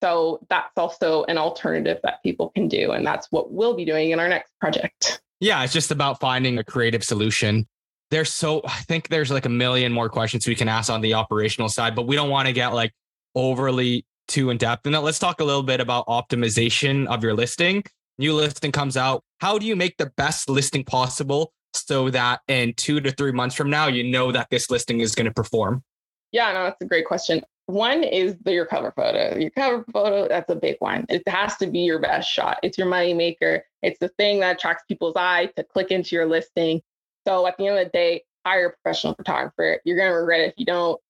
[0.03, 2.91] So that's also an alternative that people can do.
[2.91, 5.21] And that's what we'll be doing in our next project.
[5.39, 7.67] Yeah, it's just about finding a creative solution.
[8.11, 11.13] There's so I think there's like a million more questions we can ask on the
[11.13, 12.93] operational side, but we don't want to get like
[13.36, 14.86] overly too in depth.
[14.86, 17.84] And then let's talk a little bit about optimization of your listing.
[18.17, 19.23] New listing comes out.
[19.39, 23.55] How do you make the best listing possible so that in two to three months
[23.55, 25.84] from now, you know that this listing is going to perform?
[26.32, 27.43] Yeah, no, that's a great question.
[27.67, 29.38] One is the, your cover photo.
[29.38, 31.05] Your cover photo, that's a big one.
[31.09, 32.59] It has to be your best shot.
[32.61, 33.63] It's your money maker.
[33.82, 36.82] It's the thing that attracts people's eye to click into your listing.
[37.28, 39.80] So at the end of the day, hire a professional photographer.
[39.84, 41.01] You're going to regret it if you don't,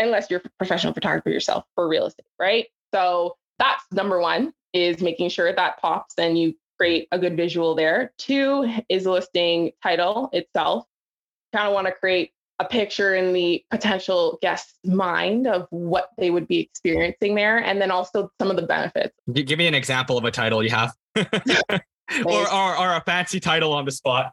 [0.00, 2.66] unless you're a professional photographer yourself for real estate, right?
[2.92, 7.74] So that's number one is making sure that pops and you create a good visual
[7.74, 8.12] there.
[8.18, 10.86] Two is listing title itself.
[11.52, 16.30] Kind of want to create a picture in the potential guest's mind of what they
[16.30, 19.14] would be experiencing there, and then also some of the benefits.
[19.32, 20.92] Give me an example of a title you have.
[21.16, 24.30] or, or, or a fancy title on the spot.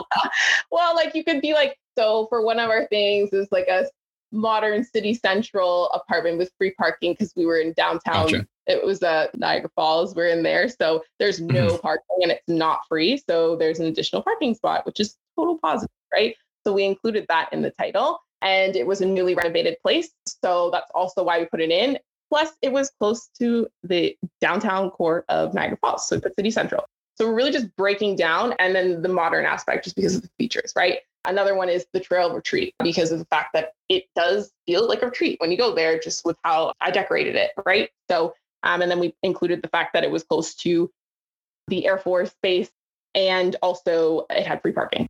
[0.70, 3.86] well, like you could be like, so for one of our things is like a
[4.34, 8.26] modern city central apartment with free parking because we were in downtown.
[8.26, 8.46] Gotcha.
[8.66, 10.14] It was uh, Niagara Falls.
[10.14, 10.68] We're in there.
[10.68, 11.76] So there's no mm-hmm.
[11.78, 13.22] parking and it's not free.
[13.28, 16.34] So there's an additional parking spot, which is total positive, right?
[16.66, 20.10] So we included that in the title and it was a newly renovated place.
[20.26, 21.98] So that's also why we put it in.
[22.30, 26.08] Plus, it was close to the downtown core of Niagara Falls.
[26.08, 26.84] So we put City Central.
[27.16, 30.30] So we're really just breaking down and then the modern aspect just because of the
[30.38, 30.98] features, right?
[31.26, 35.02] Another one is the trail retreat because of the fact that it does feel like
[35.02, 37.90] a retreat when you go there, just with how I decorated it, right?
[38.10, 40.90] So, um, and then we included the fact that it was close to
[41.68, 42.70] the Air Force base
[43.14, 45.08] and also it had free parking.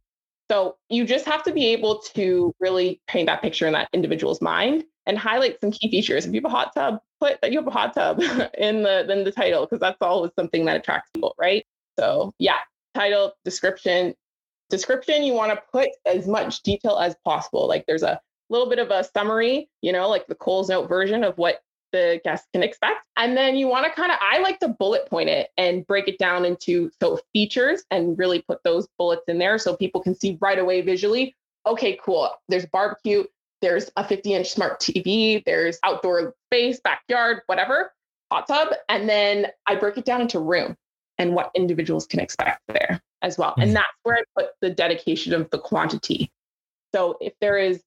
[0.50, 4.42] So you just have to be able to really paint that picture in that individual's
[4.42, 6.26] mind and highlight some key features.
[6.26, 8.20] If you have a hot tub, put that you have a hot tub
[8.58, 11.64] in the in the title because that's always something that attracts people, right?
[11.98, 12.58] So yeah,
[12.94, 14.14] title, description.
[14.74, 17.68] Description, you want to put as much detail as possible.
[17.68, 18.20] Like there's a
[18.50, 21.62] little bit of a summary, you know, like the Coles Note version of what
[21.92, 23.06] the guests can expect.
[23.16, 26.08] And then you want to kind of, I like to bullet point it and break
[26.08, 30.16] it down into so features and really put those bullets in there so people can
[30.16, 31.36] see right away visually.
[31.68, 32.28] Okay, cool.
[32.48, 33.22] There's barbecue,
[33.62, 37.92] there's a 50 inch smart TV, there's outdoor space, backyard, whatever,
[38.32, 38.74] hot tub.
[38.88, 40.76] And then I break it down into room
[41.18, 43.50] and what individuals can expect there as well.
[43.52, 43.62] Mm-hmm.
[43.62, 46.30] And that's where I put the dedication of the quantity.
[46.94, 47.82] So if there is,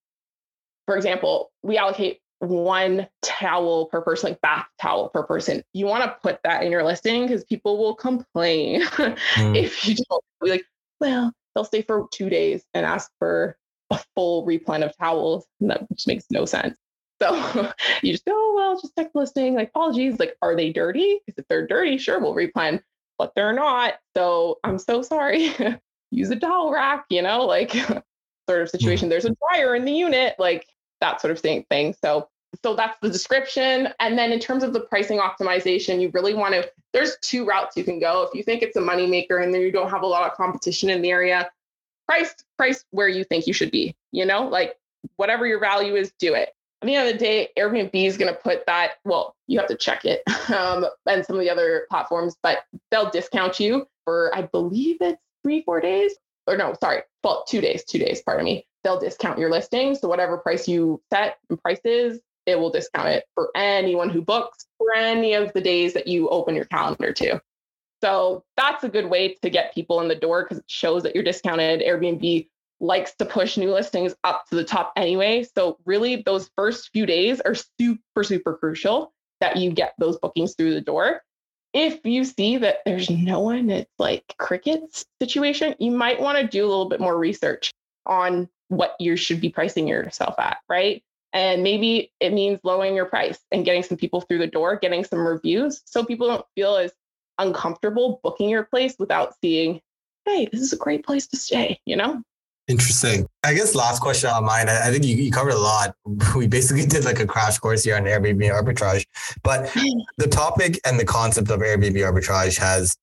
[0.85, 5.63] for example, we allocate one towel per person, like bath towel per person.
[5.73, 9.55] You want to put that in your listing because people will complain mm.
[9.55, 10.23] if you don't.
[10.43, 10.65] Be like,
[10.99, 13.57] well, they'll stay for two days and ask for
[13.91, 15.45] a full replen of towels.
[15.61, 16.77] And that just makes no sense.
[17.21, 17.71] So
[18.03, 19.55] you just go, oh, well, just check the listing.
[19.55, 20.19] Like, apologies.
[20.19, 21.19] Like, are they dirty?
[21.25, 22.81] Because if they're dirty, sure, we'll replen,
[23.17, 23.95] but they're not.
[24.15, 25.53] So I'm so sorry.
[26.11, 27.71] Use a towel rack, you know, like
[28.49, 29.07] sort of situation.
[29.07, 29.11] Mm.
[29.11, 30.35] There's a dryer in the unit.
[30.39, 30.67] Like,
[31.01, 31.95] that sort of thing thing.
[32.03, 32.29] So
[32.63, 33.89] so that's the description.
[33.99, 37.75] And then in terms of the pricing optimization, you really want to, there's two routes
[37.75, 38.23] you can go.
[38.23, 40.89] If you think it's a moneymaker and then you don't have a lot of competition
[40.89, 41.49] in the area,
[42.07, 44.77] price, price where you think you should be, you know, like
[45.17, 46.49] whatever your value is, do it.
[46.81, 49.67] At the end of the day, Airbnb is going to put that, well, you have
[49.69, 50.21] to check it
[50.51, 52.59] um, and some of the other platforms, but
[52.91, 56.13] they'll discount you for, I believe it's three, four days
[56.45, 59.95] or no, sorry, well, two days, two days, pardon me they'll discount your listing.
[59.95, 64.65] So whatever price you set and prices, it will discount it for anyone who books
[64.77, 67.41] for any of the days that you open your calendar to.
[68.01, 71.15] So that's a good way to get people in the door because it shows that
[71.15, 71.81] you're discounted.
[71.81, 72.47] Airbnb
[72.79, 75.43] likes to push new listings up to the top anyway.
[75.43, 80.55] So really those first few days are super, super crucial that you get those bookings
[80.55, 81.21] through the door.
[81.73, 86.47] If you see that there's no one, it's like crickets situation, you might want to
[86.47, 87.71] do a little bit more research
[88.05, 91.03] on what you should be pricing yourself at, right?
[91.33, 95.03] And maybe it means lowering your price and getting some people through the door, getting
[95.03, 96.93] some reviews so people don't feel as
[97.37, 99.81] uncomfortable booking your place without seeing,
[100.25, 102.23] hey, this is a great place to stay, you know?
[102.67, 103.25] Interesting.
[103.43, 104.67] I guess last question on mine.
[104.67, 105.95] I think you, you covered a lot.
[106.35, 109.05] We basically did like a crash course here on Airbnb arbitrage,
[109.43, 109.73] but
[110.17, 112.95] the topic and the concept of Airbnb arbitrage has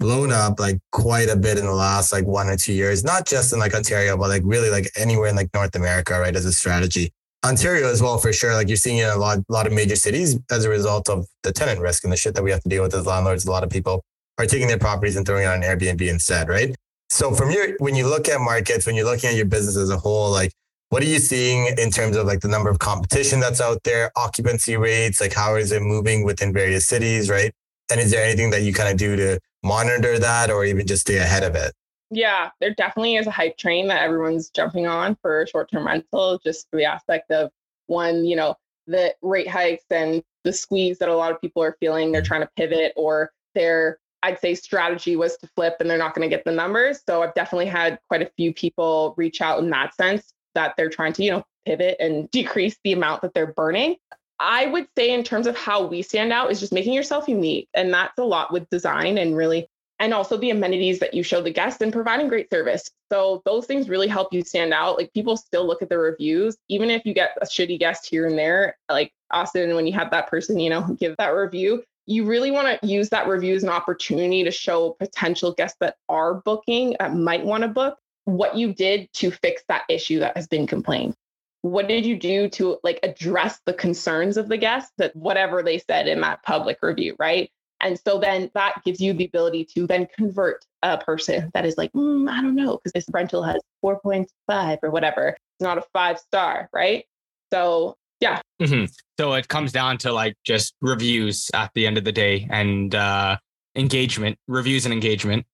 [0.00, 3.26] blown up like quite a bit in the last like one or two years, not
[3.26, 6.34] just in like Ontario, but like really like anywhere in like North America, right?
[6.34, 7.12] As a strategy.
[7.44, 8.54] Ontario as well, for sure.
[8.54, 11.52] Like you're seeing in a lot, lot of major cities as a result of the
[11.52, 13.44] tenant risk and the shit that we have to deal with as landlords.
[13.44, 14.02] A lot of people
[14.38, 16.74] are taking their properties and throwing it on Airbnb instead, right?
[17.14, 19.88] So from your, when you look at markets, when you're looking at your business as
[19.88, 20.52] a whole, like
[20.88, 24.10] what are you seeing in terms of like the number of competition that's out there,
[24.16, 27.52] occupancy rates, like how is it moving within various cities, right?
[27.88, 31.02] And is there anything that you kind of do to monitor that or even just
[31.02, 31.72] stay ahead of it?
[32.10, 36.40] Yeah, there definitely is a hype train that everyone's jumping on for short term rental,
[36.42, 37.52] just for the aspect of
[37.86, 38.56] one, you know,
[38.88, 42.10] the rate hikes and the squeeze that a lot of people are feeling.
[42.10, 42.26] They're mm.
[42.26, 46.28] trying to pivot or their, I'd say, strategy was to flip and they're not going
[46.28, 47.02] to get the numbers.
[47.06, 50.88] So I've definitely had quite a few people reach out in that sense that they're
[50.88, 53.96] trying to, you know, pivot and decrease the amount that they're burning.
[54.40, 57.68] I would say, in terms of how we stand out, is just making yourself unique.
[57.74, 59.68] And that's a lot with design and really,
[60.00, 62.90] and also the amenities that you show the guests and providing great service.
[63.12, 64.96] So those things really help you stand out.
[64.96, 68.26] Like people still look at the reviews, even if you get a shitty guest here
[68.26, 72.24] and there, like Austin, when you have that person, you know, give that review, you
[72.24, 76.34] really want to use that review as an opportunity to show potential guests that are
[76.34, 80.46] booking, that might want to book, what you did to fix that issue that has
[80.46, 81.14] been complained.
[81.62, 85.78] What did you do to like address the concerns of the guests that whatever they
[85.78, 87.50] said in that public review right?
[87.80, 91.78] And so then that gives you the ability to then convert a person that is
[91.78, 95.84] like mm, i don't know because this rental has 4.5 or whatever it's not a
[95.92, 97.04] five star right?
[97.52, 98.40] So yeah.
[98.60, 98.86] Mm-hmm.
[99.20, 102.94] So it comes down to like just reviews at the end of the day and
[102.94, 103.36] uh,
[103.76, 105.44] engagement, reviews and engagement.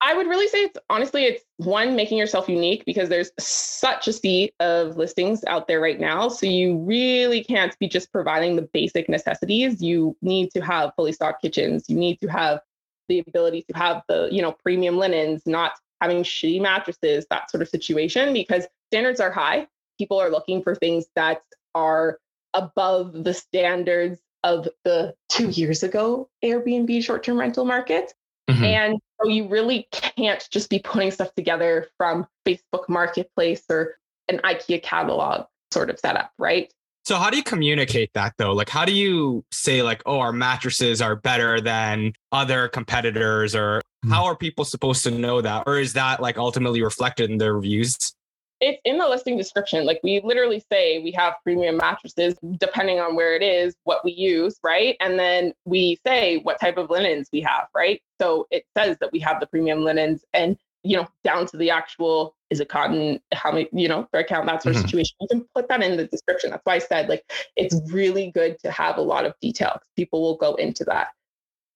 [0.00, 4.12] I would really say it's honestly, it's one, making yourself unique because there's such a
[4.12, 6.28] sea of listings out there right now.
[6.28, 9.82] So you really can't be just providing the basic necessities.
[9.82, 11.86] You need to have fully stocked kitchens.
[11.88, 12.60] You need to have
[13.08, 17.62] the ability to have the, you know, premium linens, not having shitty mattresses, that sort
[17.62, 19.66] of situation, because standards are high.
[19.98, 21.42] People are looking for things that
[21.74, 22.18] are
[22.54, 28.12] above the standards of the two years ago Airbnb short term rental market.
[28.48, 28.64] Mm-hmm.
[28.64, 33.96] And so you really can't just be putting stuff together from Facebook Marketplace or
[34.28, 36.72] an IKEA catalog sort of setup, right?
[37.06, 38.52] So how do you communicate that though?
[38.52, 43.78] Like how do you say like, oh, our mattresses are better than other competitors or
[43.78, 44.10] mm-hmm.
[44.10, 45.64] how are people supposed to know that?
[45.66, 48.13] Or is that like ultimately reflected in their reviews?
[48.64, 49.84] It's in the listing description.
[49.84, 54.12] Like we literally say we have premium mattresses, depending on where it is, what we
[54.12, 54.96] use, right?
[55.00, 58.00] And then we say what type of linens we have, right?
[58.20, 61.70] So it says that we have the premium linens and, you know, down to the
[61.70, 63.20] actual, is it cotton?
[63.32, 64.88] How many, you know, thread count, that sort of mm-hmm.
[64.88, 65.16] situation.
[65.20, 66.50] You can put that in the description.
[66.50, 67.24] That's why I said like
[67.56, 69.80] it's really good to have a lot of detail.
[69.96, 71.08] People will go into that.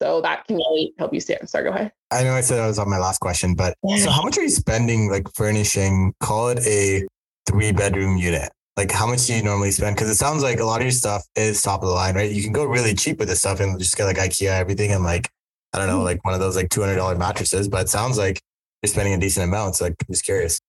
[0.01, 1.49] So that can really help you stand.
[1.49, 1.93] Sorry, go ahead.
[2.11, 4.43] I know I said that was on my last question, but so how much are
[4.43, 7.07] you spending like furnishing, call it a
[7.47, 8.51] three bedroom unit?
[8.77, 9.97] Like how much do you normally spend?
[9.97, 12.31] Because it sounds like a lot of your stuff is top of the line, right?
[12.31, 15.03] You can go really cheap with this stuff and just get like IKEA everything and
[15.03, 15.29] like,
[15.73, 16.05] I don't know, mm-hmm.
[16.05, 18.41] like one of those like $200 mattresses, but it sounds like
[18.83, 19.77] you're spending a decent amount.
[19.77, 20.61] So like, I'm just curious.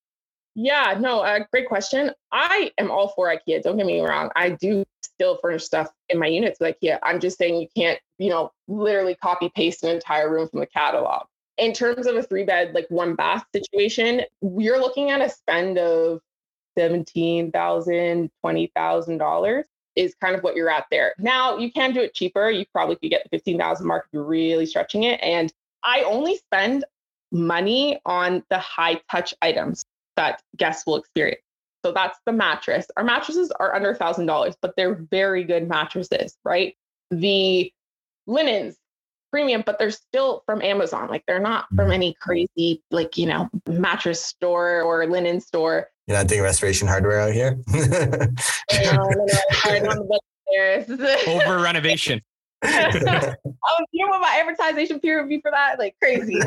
[0.55, 2.11] Yeah, no, uh, great question.
[2.31, 3.61] I am all for IKEA.
[3.61, 4.31] Don't get me wrong.
[4.35, 4.83] I do
[5.19, 6.97] still furnish stuff in my units with IKEA.
[7.03, 10.65] I'm just saying you can't, you know, literally copy paste an entire room from the
[10.65, 11.25] catalog.
[11.57, 15.77] In terms of a three bed, like one bath situation, you're looking at a spend
[15.77, 16.21] of
[16.77, 17.51] $17,000,
[18.45, 19.63] $20,000
[19.97, 21.13] is kind of what you're at there.
[21.19, 22.49] Now you can do it cheaper.
[22.49, 25.19] You probably could get the 15,000 mark if you're really stretching it.
[25.21, 25.51] And
[25.83, 26.85] I only spend
[27.33, 29.83] money on the high touch items
[30.15, 31.41] that guests will experience.
[31.83, 32.87] So that's the mattress.
[32.97, 36.75] Our mattresses are under $1,000, but they're very good mattresses, right?
[37.11, 37.71] The
[38.27, 38.77] linens,
[39.31, 41.09] premium, but they're still from Amazon.
[41.09, 41.93] Like they're not from mm.
[41.93, 45.87] any crazy, like, you know, mattress store or linen store.
[46.07, 47.59] You're not doing restoration hardware out here?
[51.27, 52.21] Over renovation.
[52.61, 52.71] um,
[53.91, 55.79] you know what my advertising period would be for that?
[55.79, 56.39] Like crazy.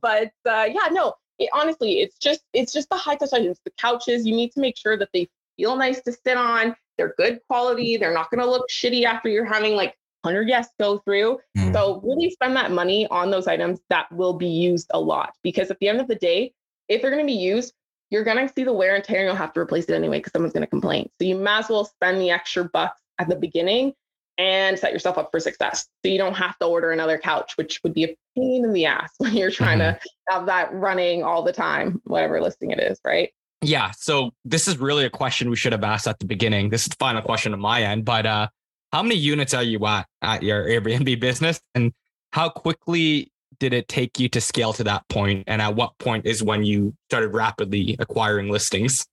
[0.00, 3.60] but uh, yeah, no, it, honestly, it's just it's just the high touch items.
[3.64, 6.74] The couches, you need to make sure that they feel nice to sit on.
[6.96, 7.96] They're good quality.
[7.96, 11.38] They're not going to look shitty after you're having like 100 guests go through.
[11.56, 11.72] Mm.
[11.72, 15.70] So really spend that money on those items that will be used a lot because
[15.70, 16.52] at the end of the day,
[16.88, 17.74] if they're going to be used,
[18.10, 20.18] you're going to see the wear and tear and you'll have to replace it anyway
[20.18, 21.08] because someone's going to complain.
[21.20, 23.94] So you might as well spend the extra bucks at the beginning
[24.38, 25.86] and set yourself up for success.
[26.04, 28.86] So you don't have to order another couch, which would be a pain in the
[28.86, 29.98] ass when you're trying mm-hmm.
[29.98, 33.30] to have that running all the time, whatever listing it is, right?
[33.62, 33.90] Yeah.
[33.96, 36.68] So this is really a question we should have asked at the beginning.
[36.68, 38.48] This is the final question on my end, but uh,
[38.92, 41.92] how many units are you at at your Airbnb business, and
[42.32, 45.44] how quickly did it take you to scale to that point?
[45.46, 49.06] And at what point is when you started rapidly acquiring listings?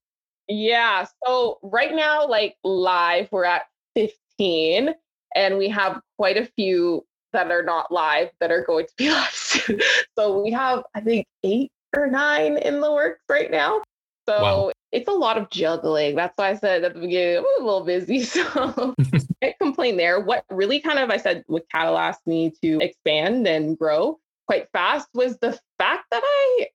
[0.47, 1.07] Yeah.
[1.25, 3.63] So right now, like live, we're at
[3.95, 4.93] 15
[5.35, 9.09] and we have quite a few that are not live that are going to be
[9.11, 9.79] live soon.
[10.17, 13.81] so we have, I think, eight or nine in the works right now.
[14.27, 14.71] So wow.
[14.91, 16.15] it's a lot of juggling.
[16.15, 18.23] That's why I said at the beginning, I'm a little busy.
[18.23, 18.95] So
[19.41, 20.19] can't complain there.
[20.21, 25.07] What really kind of I said what catalyzed me to expand and grow quite fast
[25.13, 26.67] was the fact that I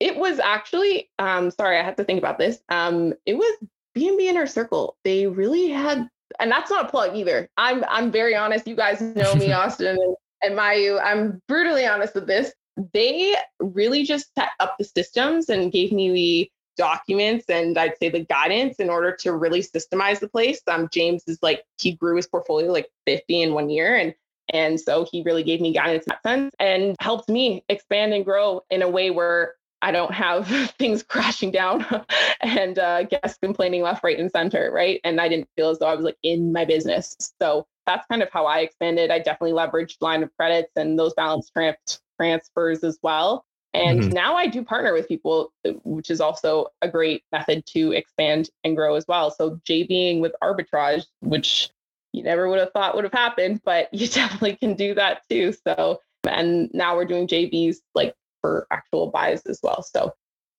[0.00, 2.58] it was actually um sorry, I had to think about this.
[2.68, 3.58] Um it was
[3.94, 4.96] B&B Inner Circle.
[5.04, 6.08] They really had
[6.40, 7.48] and that's not a plug either.
[7.56, 8.66] I'm I'm very honest.
[8.66, 11.00] You guys know me, Austin and, and Mayu.
[11.02, 12.52] I'm brutally honest with this.
[12.92, 18.08] They really just set up the systems and gave me the documents and I'd say
[18.08, 20.60] the guidance in order to really systemize the place.
[20.66, 24.14] Um, James is like he grew his portfolio like 50 in one year, and
[24.52, 28.24] and so he really gave me guidance in that sense and helped me expand and
[28.24, 30.46] grow in a way where I don't have
[30.78, 31.84] things crashing down
[32.40, 35.00] and uh, guests complaining left, right, and center, right?
[35.04, 37.16] And I didn't feel as though I was like in my business.
[37.40, 39.10] So that's kind of how I expanded.
[39.10, 43.44] I definitely leveraged line of credits and those balance trans- transfers as well.
[43.74, 44.10] And mm-hmm.
[44.10, 45.52] now I do partner with people,
[45.84, 49.30] which is also a great method to expand and grow as well.
[49.30, 51.70] So JVing with arbitrage, which
[52.12, 55.54] you never would have thought would have happened, but you definitely can do that too.
[55.66, 59.82] So, and now we're doing JVs like for actual buys as well.
[59.82, 60.12] So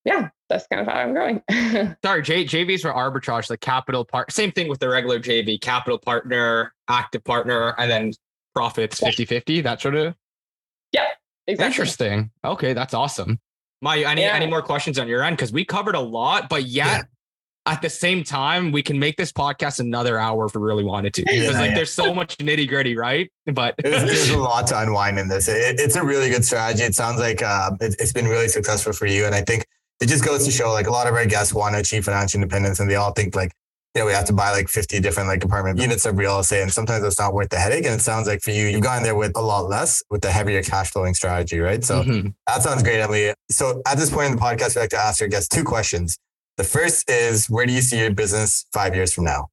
[0.06, 1.42] yeah, that's kind of how I'm going.
[2.04, 4.32] Sorry, J- JVs for arbitrage, the capital part.
[4.32, 8.14] Same thing with the regular JV, capital partner, active partner, and then
[8.56, 10.16] profits 50 50, that sort of.
[10.92, 11.06] Yeah,
[11.48, 11.68] exactly.
[11.68, 12.32] Interesting.
[12.44, 13.40] Okay, that's awesome.
[13.82, 14.34] My, any, Yeah.
[14.34, 15.36] any more questions on your end?
[15.38, 17.02] Because we covered a lot, but yet Yeah.
[17.66, 21.14] At the same time, we can make this podcast another hour if we really wanted
[21.14, 21.22] to.
[21.24, 21.76] Because Yeah, like yeah.
[21.76, 23.32] there's so much nitty gritty, right?
[23.46, 25.48] But There's, there's a lot to unwind in this.
[25.48, 26.84] It, it's a really good strategy.
[26.84, 29.26] It sounds like uh, it, it's been really successful for you.
[29.26, 29.66] And I think
[30.02, 32.40] it just goes to show like a lot of our guests want to achieve financial
[32.42, 33.54] independence and they all think like,
[33.96, 36.64] you know, we have to buy like 50 different like apartment units of real estate.
[36.64, 37.86] And sometimes it's not worth the headache.
[37.86, 40.32] And it sounds like for you, you've gone there with a lot less with the
[40.32, 41.82] heavier cash flowing strategy, right?
[41.84, 42.34] So Mhm.
[42.48, 43.34] that sounds great, Emily.
[43.52, 46.18] So at this point in the podcast, we like to ask our guests two questions.
[46.58, 49.50] The first is where do you see your business five years from now?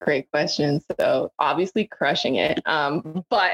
[0.00, 0.80] Great question.
[1.00, 2.60] So obviously crushing it.
[2.66, 3.52] Um, but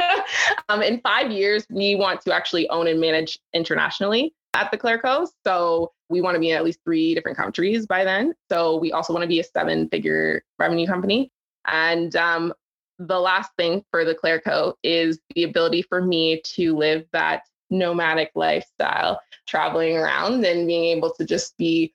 [0.68, 5.26] um, in five years, we want to actually own and manage internationally at the Clairco.
[5.44, 8.34] So we want to be in at least three different countries by then.
[8.50, 11.32] So we also want to be a seven-figure revenue company.
[11.66, 12.52] And um,
[12.98, 17.42] the last thing for the Clairco is the ability for me to live that
[17.72, 21.92] nomadic lifestyle, traveling around and being able to just be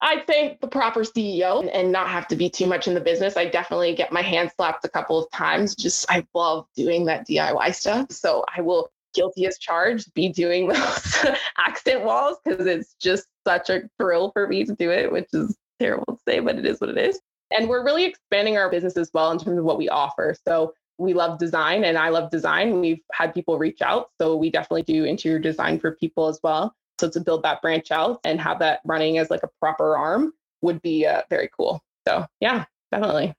[0.00, 3.36] I'd say the proper CEO and not have to be too much in the business.
[3.36, 5.74] I definitely get my hand slapped a couple of times.
[5.74, 8.12] Just I love doing that DIY stuff.
[8.12, 11.16] So I will guilty as charged be doing those
[11.56, 15.56] accent walls because it's just such a thrill for me to do it, which is
[15.80, 17.20] terrible to say, but it is what it is.
[17.50, 20.36] And we're really expanding our business as well in terms of what we offer.
[20.46, 22.80] So we love design and I love design.
[22.80, 24.10] We've had people reach out.
[24.20, 26.74] So we definitely do interior design for people as well.
[27.00, 30.32] So to build that branch out and have that running as like a proper arm
[30.62, 31.82] would be uh, very cool.
[32.06, 33.34] So yeah, definitely.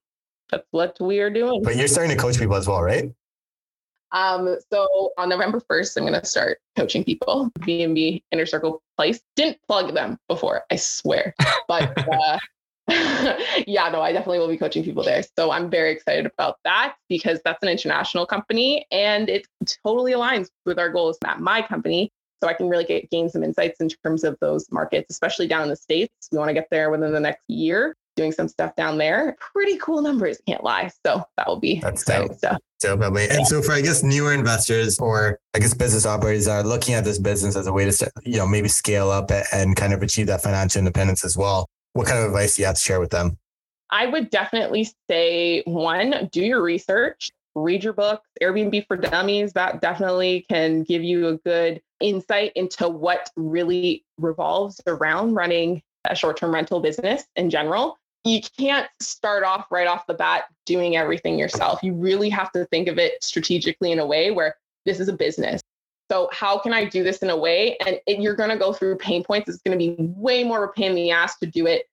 [0.50, 1.62] That's what we are doing.
[1.64, 3.12] But you're starting to coach people as well, right?
[4.12, 7.52] Um, so on November 1st, I'm going to start coaching people.
[7.64, 9.22] B&B Inner Circle Place.
[9.36, 11.36] Didn't plug them before, I swear.
[11.68, 12.40] But uh,
[13.68, 15.22] yeah, no, I definitely will be coaching people there.
[15.38, 19.48] So I'm very excited about that because that's an international company and it
[19.86, 22.12] totally aligns with our goals at my company.
[22.42, 25.64] So I can really get, gain some insights in terms of those markets, especially down
[25.64, 26.14] in the States.
[26.32, 29.36] We want to get there within the next year, doing some stuff down there.
[29.54, 30.90] Pretty cool numbers, can't lie.
[31.06, 32.38] So that will be That's exciting dope.
[32.38, 32.58] stuff.
[32.80, 33.30] So probably.
[33.30, 37.04] And so for I guess newer investors or I guess business operators are looking at
[37.04, 40.28] this business as a way to you know maybe scale up and kind of achieve
[40.28, 41.68] that financial independence as well.
[41.94, 43.38] What kind of advice do you have to share with them?
[43.92, 49.54] I would definitely say one, do your research, read your books, Airbnb for Dummies.
[49.54, 56.16] That definitely can give you a good insight into what really revolves around running a
[56.16, 57.98] short term rental business in general.
[58.26, 61.80] You can't start off right off the bat doing everything yourself.
[61.82, 65.14] You really have to think of it strategically in a way where this is a
[65.14, 65.62] business.
[66.12, 67.78] So, how can I do this in a way?
[67.86, 69.50] And it, you're going to go through pain points.
[69.50, 71.86] It's going to be way more of a pain in the ass to do it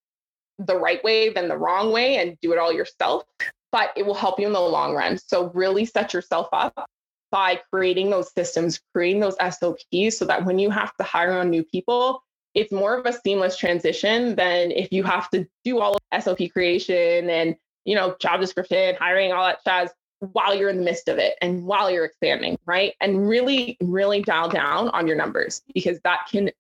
[0.59, 3.25] the right way than the wrong way and do it all yourself,
[3.73, 5.19] but it will help you in the long run.
[5.19, 6.87] So, really set yourself up
[7.31, 11.51] by creating those systems, creating those SOPs so that when you have to hire on
[11.51, 12.23] new people,
[12.55, 16.39] it's more of a seamless transition than if you have to do all of SOP
[16.51, 17.55] creation and
[17.85, 19.91] you know job description, hiring, all that jazz
[20.21, 22.95] while you're in the midst of it and while you're expanding, right?
[23.01, 26.51] And really, really dial down on your numbers because that can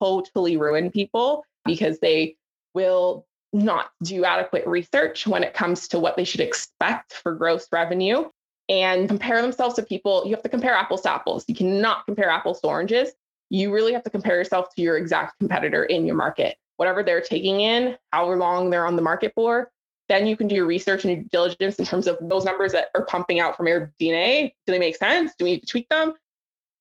[0.00, 2.36] totally ruin people because they
[2.74, 7.66] will not do adequate research when it comes to what they should expect for gross
[7.72, 8.28] revenue
[8.68, 10.22] and compare themselves to people.
[10.24, 11.44] You have to compare apples to apples.
[11.48, 13.10] You cannot compare apples to oranges.
[13.50, 17.20] You really have to compare yourself to your exact competitor in your market, whatever they're
[17.20, 19.72] taking in, how long they're on the market for.
[20.10, 22.88] Then you can do your research and your diligence in terms of those numbers that
[22.96, 24.52] are pumping out from your DNA.
[24.66, 25.32] Do they make sense?
[25.38, 26.14] Do we need to tweak them?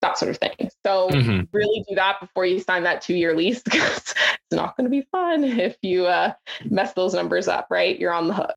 [0.01, 0.71] That sort of thing.
[0.83, 1.47] So Mhm.
[1.51, 4.15] really do that before you sign that two-year lease because it's
[4.51, 6.33] not going to be fun if you uh,
[6.65, 7.67] mess those numbers up.
[7.69, 7.99] Right?
[7.99, 8.55] You're on the hook.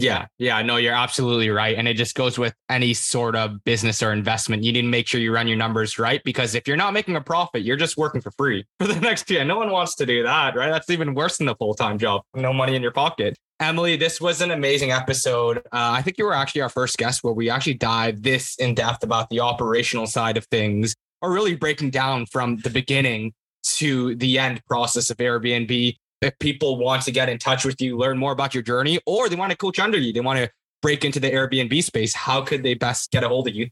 [0.00, 1.76] Yeah, yeah, no, you're absolutely right.
[1.76, 4.64] And it just goes with any sort of business or investment.
[4.64, 7.16] You need to make sure you run your numbers right because if you're not making
[7.16, 9.44] a profit, you're just working for free for the next year.
[9.44, 10.70] No one wants to do that, right?
[10.70, 12.22] That's even worse than a full time job.
[12.34, 13.36] No money in your pocket.
[13.60, 15.58] Emily, this was an amazing episode.
[15.58, 18.74] Uh, I think you were actually our first guest where we actually dive this in
[18.74, 23.32] depth about the operational side of things, or really breaking down from the beginning
[23.62, 27.96] to the end process of Airbnb if people want to get in touch with you,
[27.96, 30.50] learn more about your journey, or they want to coach under you, they want to
[30.82, 33.68] break into the Airbnb space, how could they best get a hold of you?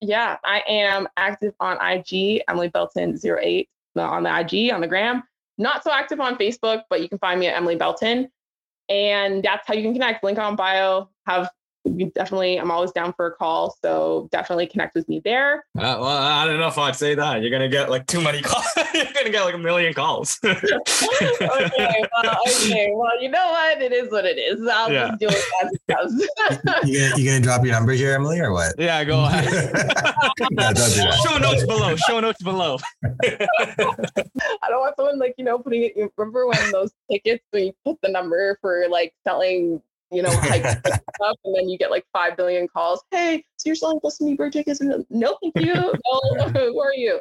[0.00, 4.88] Yeah, I am active on IG, Emily Belton 08 uh, on the IG, on the
[4.88, 5.22] gram.
[5.58, 8.30] Not so active on Facebook, but you can find me at Emily Belton.
[8.88, 10.24] And that's how you can connect.
[10.24, 11.50] Link on bio, have
[11.84, 13.74] you definitely, I'm always down for a call.
[13.82, 15.64] So definitely connect with me there.
[15.78, 17.40] Uh, well, I don't know if I'd say that.
[17.40, 18.66] You're gonna get like too many calls.
[18.94, 20.38] You're gonna get like a million calls.
[20.44, 20.66] okay,
[21.22, 22.90] well, okay.
[22.94, 23.80] Well, you know what?
[23.80, 24.66] It is what it is.
[24.68, 25.08] I'll Yeah.
[25.08, 26.26] just do it as it comes.
[26.90, 28.74] You gonna, you gonna drop your number here, Emily, or what?
[28.78, 29.44] yeah, go ahead.
[30.50, 31.20] no, don't do that.
[31.26, 31.96] Show notes below.
[31.96, 32.78] Show notes below.
[33.24, 36.12] I don't want someone like, you know, putting it.
[36.16, 39.80] Remember when those tickets, when you put the number for like selling,
[40.10, 43.02] you know, stuff, and then you get like 5 billion calls.
[43.10, 44.80] Hey, so you're selling Blossom Me Bird tickets?
[44.80, 45.74] No, thank you.
[46.34, 47.20] No, who are you?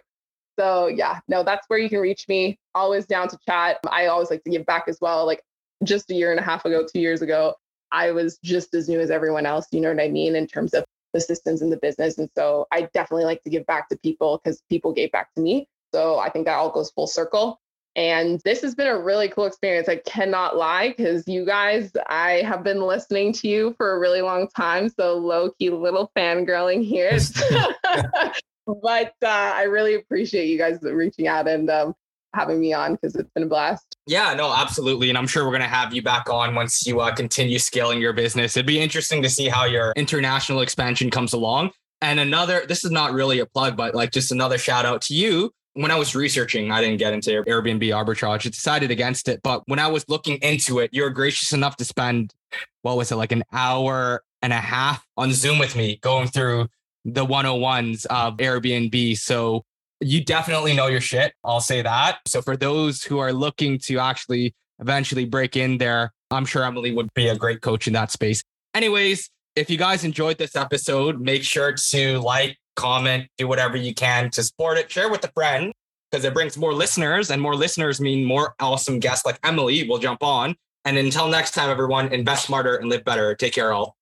[0.57, 2.59] So yeah, no, that's where you can reach me.
[2.75, 3.77] Always down to chat.
[3.89, 5.25] I always like to give back as well.
[5.25, 5.41] Like
[5.83, 7.53] just a year and a half ago, two years ago,
[7.91, 9.67] I was just as new as everyone else.
[9.71, 10.35] You know what I mean?
[10.35, 10.83] In terms of
[11.13, 12.17] the systems in the business.
[12.17, 15.41] And so I definitely like to give back to people because people gave back to
[15.41, 15.67] me.
[15.93, 17.59] So I think that all goes full circle.
[17.95, 19.89] And this has been a really cool experience.
[19.89, 24.21] I cannot lie because you guys, I have been listening to you for a really
[24.21, 24.89] long time.
[24.89, 27.11] So low key little fangirling here.
[28.81, 31.93] but uh, I really appreciate you guys reaching out and um,
[32.33, 33.95] having me on because it's been a blast.
[34.05, 35.09] Yeah, no, absolutely.
[35.09, 37.99] And I'm sure we're going to have you back on once you uh, continue scaling
[37.99, 38.55] your business.
[38.55, 41.71] It'd be interesting to see how your international expansion comes along.
[42.01, 45.13] And another, this is not really a plug, but like just another shout out to
[45.13, 45.51] you.
[45.79, 48.45] When I was researching, I didn't get into Airbnb arbitrage.
[48.45, 49.39] I decided against it.
[49.41, 52.33] But when I was looking into it, you were gracious enough to spend,
[52.81, 56.67] what was it, like an hour and a half on Zoom with me going through
[57.05, 59.17] the 101s of Airbnb.
[59.19, 59.63] So
[60.01, 61.33] you definitely know your shit.
[61.45, 62.17] I'll say that.
[62.27, 66.91] So for those who are looking to actually eventually break in there, I'm sure Emily
[66.91, 68.43] would be a great coach in that space.
[68.73, 73.93] Anyways, if you guys enjoyed this episode, make sure to like, comment, do whatever you
[73.93, 75.73] can to support it, share with a friend
[76.09, 79.99] because it brings more listeners and more listeners mean more awesome guests like Emily will
[79.99, 80.55] jump on.
[80.85, 83.35] And until next time, everyone, invest smarter and live better.
[83.35, 83.98] Take care, all.